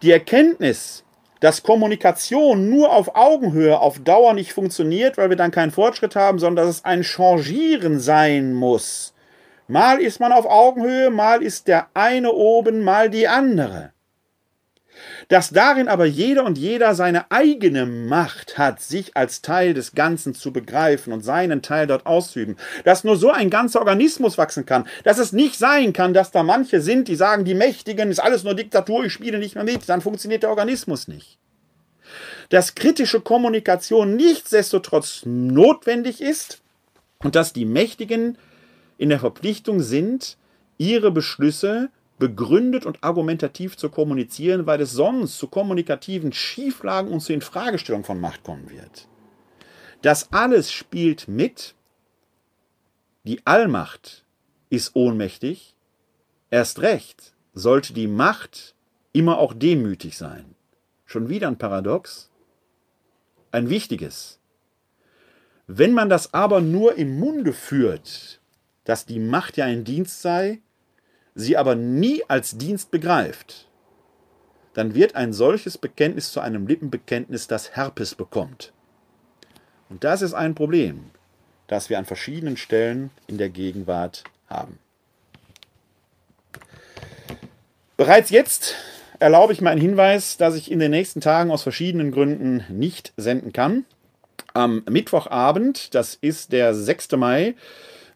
[0.02, 1.04] Die Erkenntnis,
[1.42, 6.38] dass Kommunikation nur auf Augenhöhe auf Dauer nicht funktioniert, weil wir dann keinen Fortschritt haben,
[6.38, 9.12] sondern dass es ein Changieren sein muss.
[9.66, 13.92] Mal ist man auf Augenhöhe, mal ist der eine oben, mal die andere.
[15.28, 20.34] Dass darin aber jeder und jeder seine eigene Macht hat, sich als Teil des Ganzen
[20.34, 24.86] zu begreifen und seinen Teil dort auszuüben, dass nur so ein ganzer Organismus wachsen kann,
[25.04, 28.44] dass es nicht sein kann, dass da manche sind, die sagen, die Mächtigen ist alles
[28.44, 31.38] nur Diktatur, ich spiele nicht mehr mit, dann funktioniert der Organismus nicht.
[32.48, 36.60] Dass kritische Kommunikation nichtsdestotrotz notwendig ist
[37.20, 38.36] und dass die Mächtigen
[38.98, 40.36] in der Verpflichtung sind,
[40.78, 41.90] ihre Beschlüsse
[42.22, 48.20] begründet und argumentativ zu kommunizieren, weil es sonst zu kommunikativen Schieflagen und zu Infragestellung von
[48.20, 49.08] Macht kommen wird.
[50.02, 51.74] Das alles spielt mit.
[53.24, 54.24] Die Allmacht
[54.70, 55.74] ist ohnmächtig.
[56.48, 58.76] Erst recht sollte die Macht
[59.12, 60.54] immer auch demütig sein.
[61.04, 62.30] Schon wieder ein Paradox.
[63.50, 64.38] Ein wichtiges.
[65.66, 68.40] Wenn man das aber nur im Munde führt,
[68.84, 70.62] dass die Macht ja ein Dienst sei,
[71.34, 73.68] sie aber nie als Dienst begreift,
[74.74, 78.72] dann wird ein solches Bekenntnis zu einem Lippenbekenntnis, das Herpes bekommt.
[79.88, 81.10] Und das ist ein Problem,
[81.66, 84.78] das wir an verschiedenen Stellen in der Gegenwart haben.
[87.96, 88.74] Bereits jetzt
[89.18, 93.12] erlaube ich mir einen Hinweis, dass ich in den nächsten Tagen aus verschiedenen Gründen nicht
[93.16, 93.84] senden kann.
[94.54, 97.12] Am Mittwochabend, das ist der 6.
[97.12, 97.54] Mai,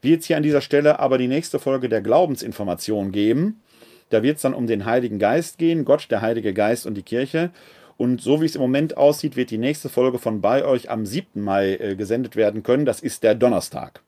[0.06, 3.60] wird es hier an dieser Stelle aber die nächste Folge der Glaubensinformation geben.
[4.08, 7.02] Da wird es dann um den Heiligen Geist gehen, Gott, der Heilige Geist und die
[7.02, 7.50] Kirche.
[7.96, 11.06] Und so wie es im Moment aussieht, wird die nächste Folge von bei euch am
[11.06, 11.42] 7.
[11.42, 12.86] Mai äh, gesendet werden können.
[12.86, 14.00] Das ist der Donnerstag.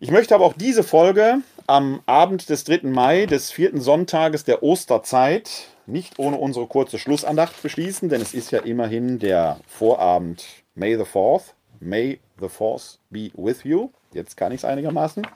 [0.00, 2.80] Ich möchte aber auch diese Folge am Abend des 3.
[2.84, 8.50] Mai, des vierten Sonntages der Osterzeit, nicht ohne unsere kurze Schlussandacht beschließen, denn es ist
[8.52, 10.44] ja immerhin der Vorabend
[10.74, 11.54] May the 4th.
[11.80, 13.90] May the Force be with you.
[14.12, 15.26] Jetzt kann ich es einigermaßen.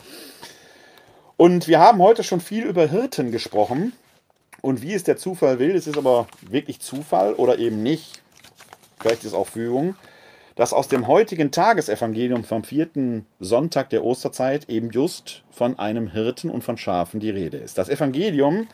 [1.37, 3.93] Und wir haben heute schon viel über Hirten gesprochen.
[4.63, 8.23] Und wie es der Zufall will, es ist aber wirklich Zufall oder eben nicht,
[8.99, 9.95] vielleicht ist es auch Fügung,
[10.57, 16.51] dass aus dem heutigen Tagesevangelium vom vierten Sonntag der Osterzeit eben just von einem Hirten
[16.51, 17.77] und von Schafen die Rede ist.
[17.77, 18.67] Das Evangelium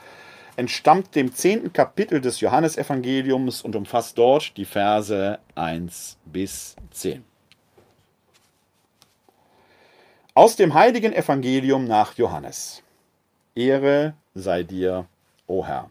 [0.56, 7.24] entstammt dem zehnten Kapitel des Johannesevangeliums und umfasst dort die Verse 1 bis 10.
[10.34, 12.82] Aus dem heiligen Evangelium nach Johannes.
[13.54, 15.04] Ehre sei dir,
[15.46, 15.90] o Herr.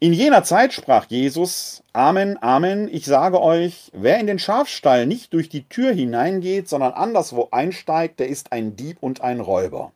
[0.00, 5.32] In jener Zeit sprach Jesus, Amen, Amen, ich sage euch, wer in den Schafstall nicht
[5.32, 9.92] durch die Tür hineingeht, sondern anderswo einsteigt, der ist ein Dieb und ein Räuber.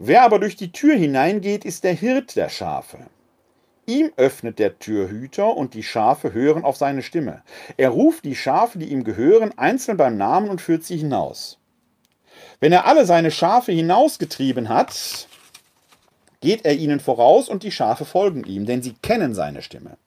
[0.00, 2.98] Wer aber durch die Tür hineingeht, ist der Hirt der Schafe.
[3.86, 7.42] Ihm öffnet der Türhüter und die Schafe hören auf seine Stimme.
[7.76, 11.58] Er ruft die Schafe, die ihm gehören, einzeln beim Namen und führt sie hinaus.
[12.60, 15.28] Wenn er alle seine Schafe hinausgetrieben hat,
[16.40, 19.98] geht er ihnen voraus und die Schafe folgen ihm, denn sie kennen seine Stimme.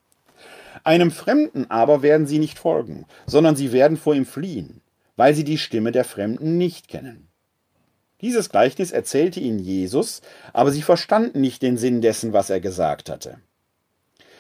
[0.83, 4.81] Einem Fremden aber werden sie nicht folgen, sondern sie werden vor ihm fliehen,
[5.15, 7.27] weil sie die Stimme der Fremden nicht kennen.
[8.21, 10.21] Dieses Gleichnis erzählte ihnen Jesus,
[10.53, 13.39] aber sie verstanden nicht den Sinn dessen, was er gesagt hatte.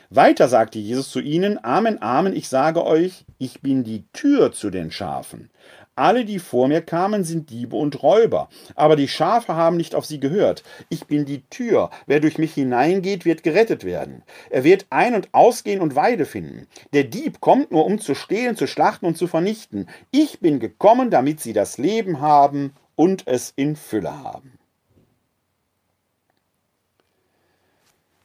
[0.09, 4.69] Weiter sagte Jesus zu ihnen, Amen, Amen, ich sage euch, ich bin die Tür zu
[4.69, 5.49] den Schafen.
[5.97, 10.05] Alle, die vor mir kamen, sind Diebe und Räuber, aber die Schafe haben nicht auf
[10.05, 10.63] sie gehört.
[10.89, 11.89] Ich bin die Tür.
[12.05, 14.23] Wer durch mich hineingeht, wird gerettet werden.
[14.49, 16.67] Er wird ein- und ausgehen und Weide finden.
[16.93, 19.89] Der Dieb kommt nur, um zu stehlen, zu schlachten und zu vernichten.
[20.11, 24.56] Ich bin gekommen, damit sie das Leben haben und es in Fülle haben.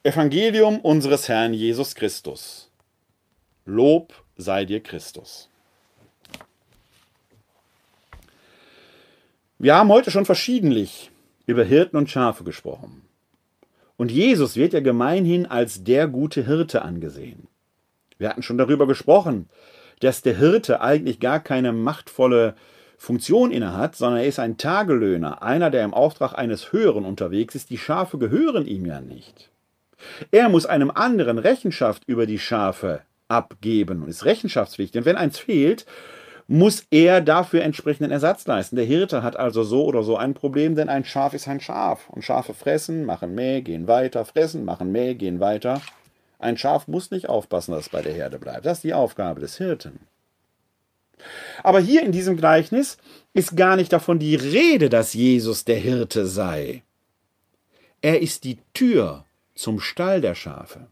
[0.05, 2.68] Evangelium unseres Herrn Jesus Christus.
[3.64, 5.48] Lob sei dir Christus.
[9.61, 11.12] Wir haben heute schon verschiedentlich
[11.46, 13.03] über Hirten und Schafe gesprochen.
[13.96, 17.46] Und Jesus wird ja gemeinhin als der gute Hirte angesehen.
[18.18, 19.48] Wir hatten schon darüber gesprochen,
[20.00, 22.57] dass der Hirte eigentlich gar keine machtvolle
[22.98, 27.70] Funktion innehat, sondern er ist ein Tagelöhner, einer, der im Auftrag eines Höheren unterwegs ist.
[27.70, 29.51] Die Schafe gehören ihm ja nicht.
[30.30, 35.00] Er muss einem anderen Rechenschaft über die Schafe abgeben und ist rechenschaftspflichtig.
[35.00, 35.86] Und wenn eins fehlt,
[36.48, 38.76] muss er dafür entsprechenden Ersatz leisten.
[38.76, 42.11] Der Hirte hat also so oder so ein Problem, denn ein Schaf ist ein Schaf.
[42.11, 45.80] Und Schafe fressen, machen Mäh, gehen weiter, fressen, machen Mäh, gehen weiter.
[46.38, 48.66] Ein Schaf muss nicht aufpassen, dass es bei der Herde bleibt.
[48.66, 50.00] Das ist die Aufgabe des Hirten.
[51.62, 52.98] Aber hier in diesem Gleichnis
[53.32, 56.82] ist gar nicht davon die Rede, dass Jesus der Hirte sei.
[58.00, 59.24] Er ist die Tür
[59.62, 60.88] zum Stall der Schafe.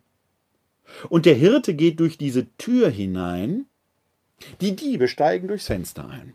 [1.08, 3.66] Und der Hirte geht durch diese Tür hinein
[4.60, 6.34] die Diebe steigen durchs Fenster ein.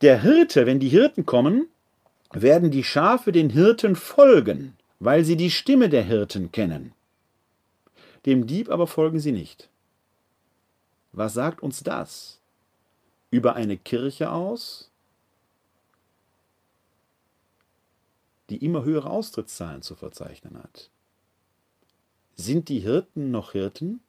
[0.00, 1.66] Der Hirte, wenn die Hirten kommen,
[2.32, 6.92] werden die Schafe den Hirten folgen, weil sie die Stimme der Hirten kennen.
[8.26, 9.68] Dem Dieb aber folgen sie nicht.
[11.12, 12.40] Was sagt uns das?
[13.30, 14.87] Über eine Kirche aus,
[18.50, 20.90] die immer höhere Austrittszahlen zu verzeichnen hat.
[22.34, 24.00] Sind die Hirten noch Hirten?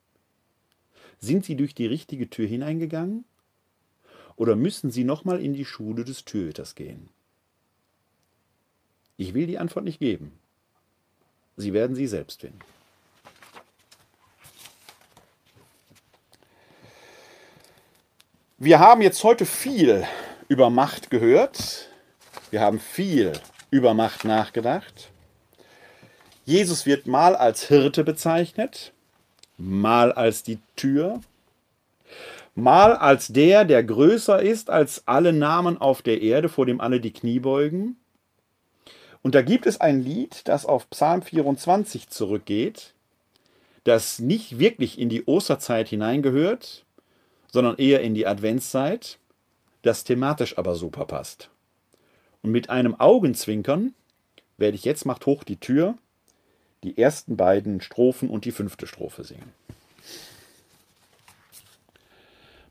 [1.19, 3.25] Sind Sie durch die richtige Tür hineingegangen?
[4.35, 7.09] Oder müssen Sie nochmal in die Schule des Türhüters gehen?
[9.17, 10.39] Ich will die Antwort nicht geben.
[11.57, 12.59] Sie werden sie selbst finden.
[18.57, 20.05] Wir haben jetzt heute viel
[20.47, 21.89] über Macht gehört.
[22.49, 23.33] Wir haben viel
[23.71, 25.11] über Macht nachgedacht.
[26.45, 28.91] Jesus wird mal als Hirte bezeichnet,
[29.57, 31.21] mal als die Tür,
[32.55, 36.99] mal als der, der größer ist als alle Namen auf der Erde, vor dem alle
[36.99, 37.97] die Knie beugen.
[39.21, 42.93] Und da gibt es ein Lied, das auf Psalm 24 zurückgeht,
[43.83, 46.85] das nicht wirklich in die Osterzeit hineingehört,
[47.51, 49.17] sondern eher in die Adventszeit,
[49.81, 51.49] das thematisch aber super passt.
[52.41, 53.93] Und mit einem Augenzwinkern
[54.57, 55.95] werde ich jetzt macht hoch die Tür
[56.83, 59.51] die ersten beiden Strophen und die fünfte Strophe singen.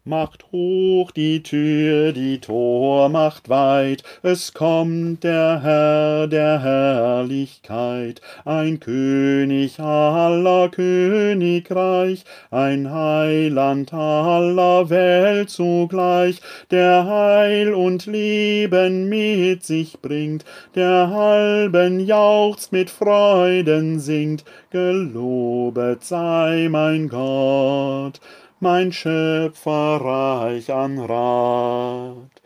[0.08, 8.80] Macht hoch die Tür, die Tor macht weit, es kommt der Herr der Herrlichkeit, ein
[8.80, 16.40] König aller Königreich, ein Heiland aller Welt zugleich,
[16.70, 26.68] der Heil und Leben mit sich bringt, der halben jauchzt mit Freuden singt, gelobet sei
[26.70, 28.20] mein Gott
[28.60, 32.42] mein Schöpfer reich an Rat.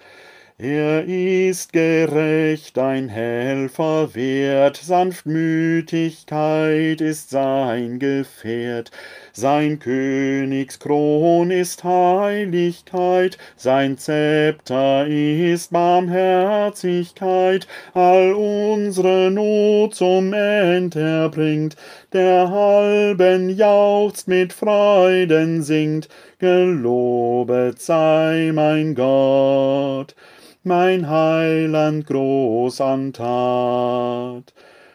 [0.58, 8.90] Er ist gerecht, ein Helfer wert, Sanftmütigkeit ist sein Gefährt,
[9.32, 21.76] sein Königskron ist Heiligkeit, sein Zepter ist Barmherzigkeit, all unsere Not zum End erbringt,
[22.12, 26.08] der halben jauchzt mit Freuden singt,
[26.38, 30.14] gelobet sei mein Gott,
[30.62, 34.52] mein Heiland groß an Tat.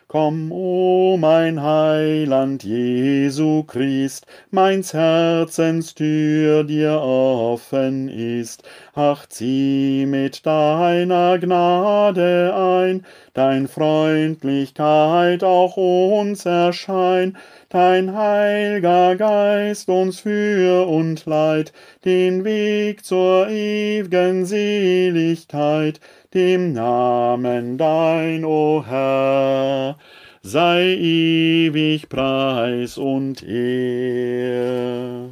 [0.09, 8.63] Komm, o mein Heiland Jesu Christ, meins Herzens Tür dir offen ist.
[8.95, 17.37] Ach, zieh mit deiner Gnade ein, dein Freundlichkeit auch uns erschein,
[17.67, 21.73] dein heilger Geist uns für und leid,
[22.05, 25.99] den Weg zur ew'gen Seligkeit,
[26.33, 29.97] dem Namen dein, o Herr,
[30.41, 35.29] sei ewig Preis und Ehr.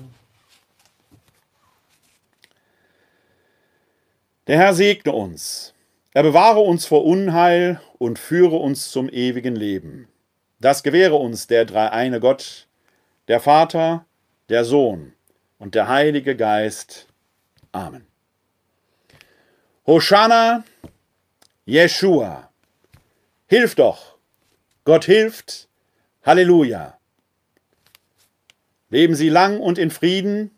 [4.47, 5.73] Der Herr segne uns,
[6.13, 10.07] Er bewahre uns vor Unheil und führe uns zum ewigen Leben.
[10.59, 12.67] Das gewähre uns der dreieine Gott,
[13.27, 14.05] der Vater,
[14.49, 15.13] der Sohn
[15.57, 17.07] und der Heilige Geist.
[17.71, 18.05] Amen.
[19.87, 20.63] Hosanna,
[21.65, 22.49] Jeshua.
[23.45, 24.17] Hilf doch.
[24.83, 25.67] Gott hilft.
[26.23, 26.97] Halleluja.
[28.89, 30.49] Leben Sie lang und in Frieden.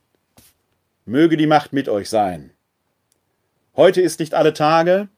[1.06, 2.52] Möge die Macht mit euch sein.
[3.76, 5.10] Heute ist nicht alle Tage.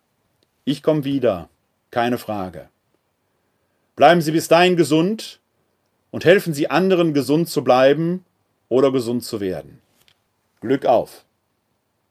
[0.66, 1.48] Ich komme wieder,
[1.92, 2.70] keine Frage.
[3.96, 5.40] Bleiben Sie bis dahin gesund
[6.10, 8.26] und helfen Sie anderen, gesund zu bleiben
[8.70, 9.82] oder gesund zu werden.
[10.62, 11.26] Glück auf!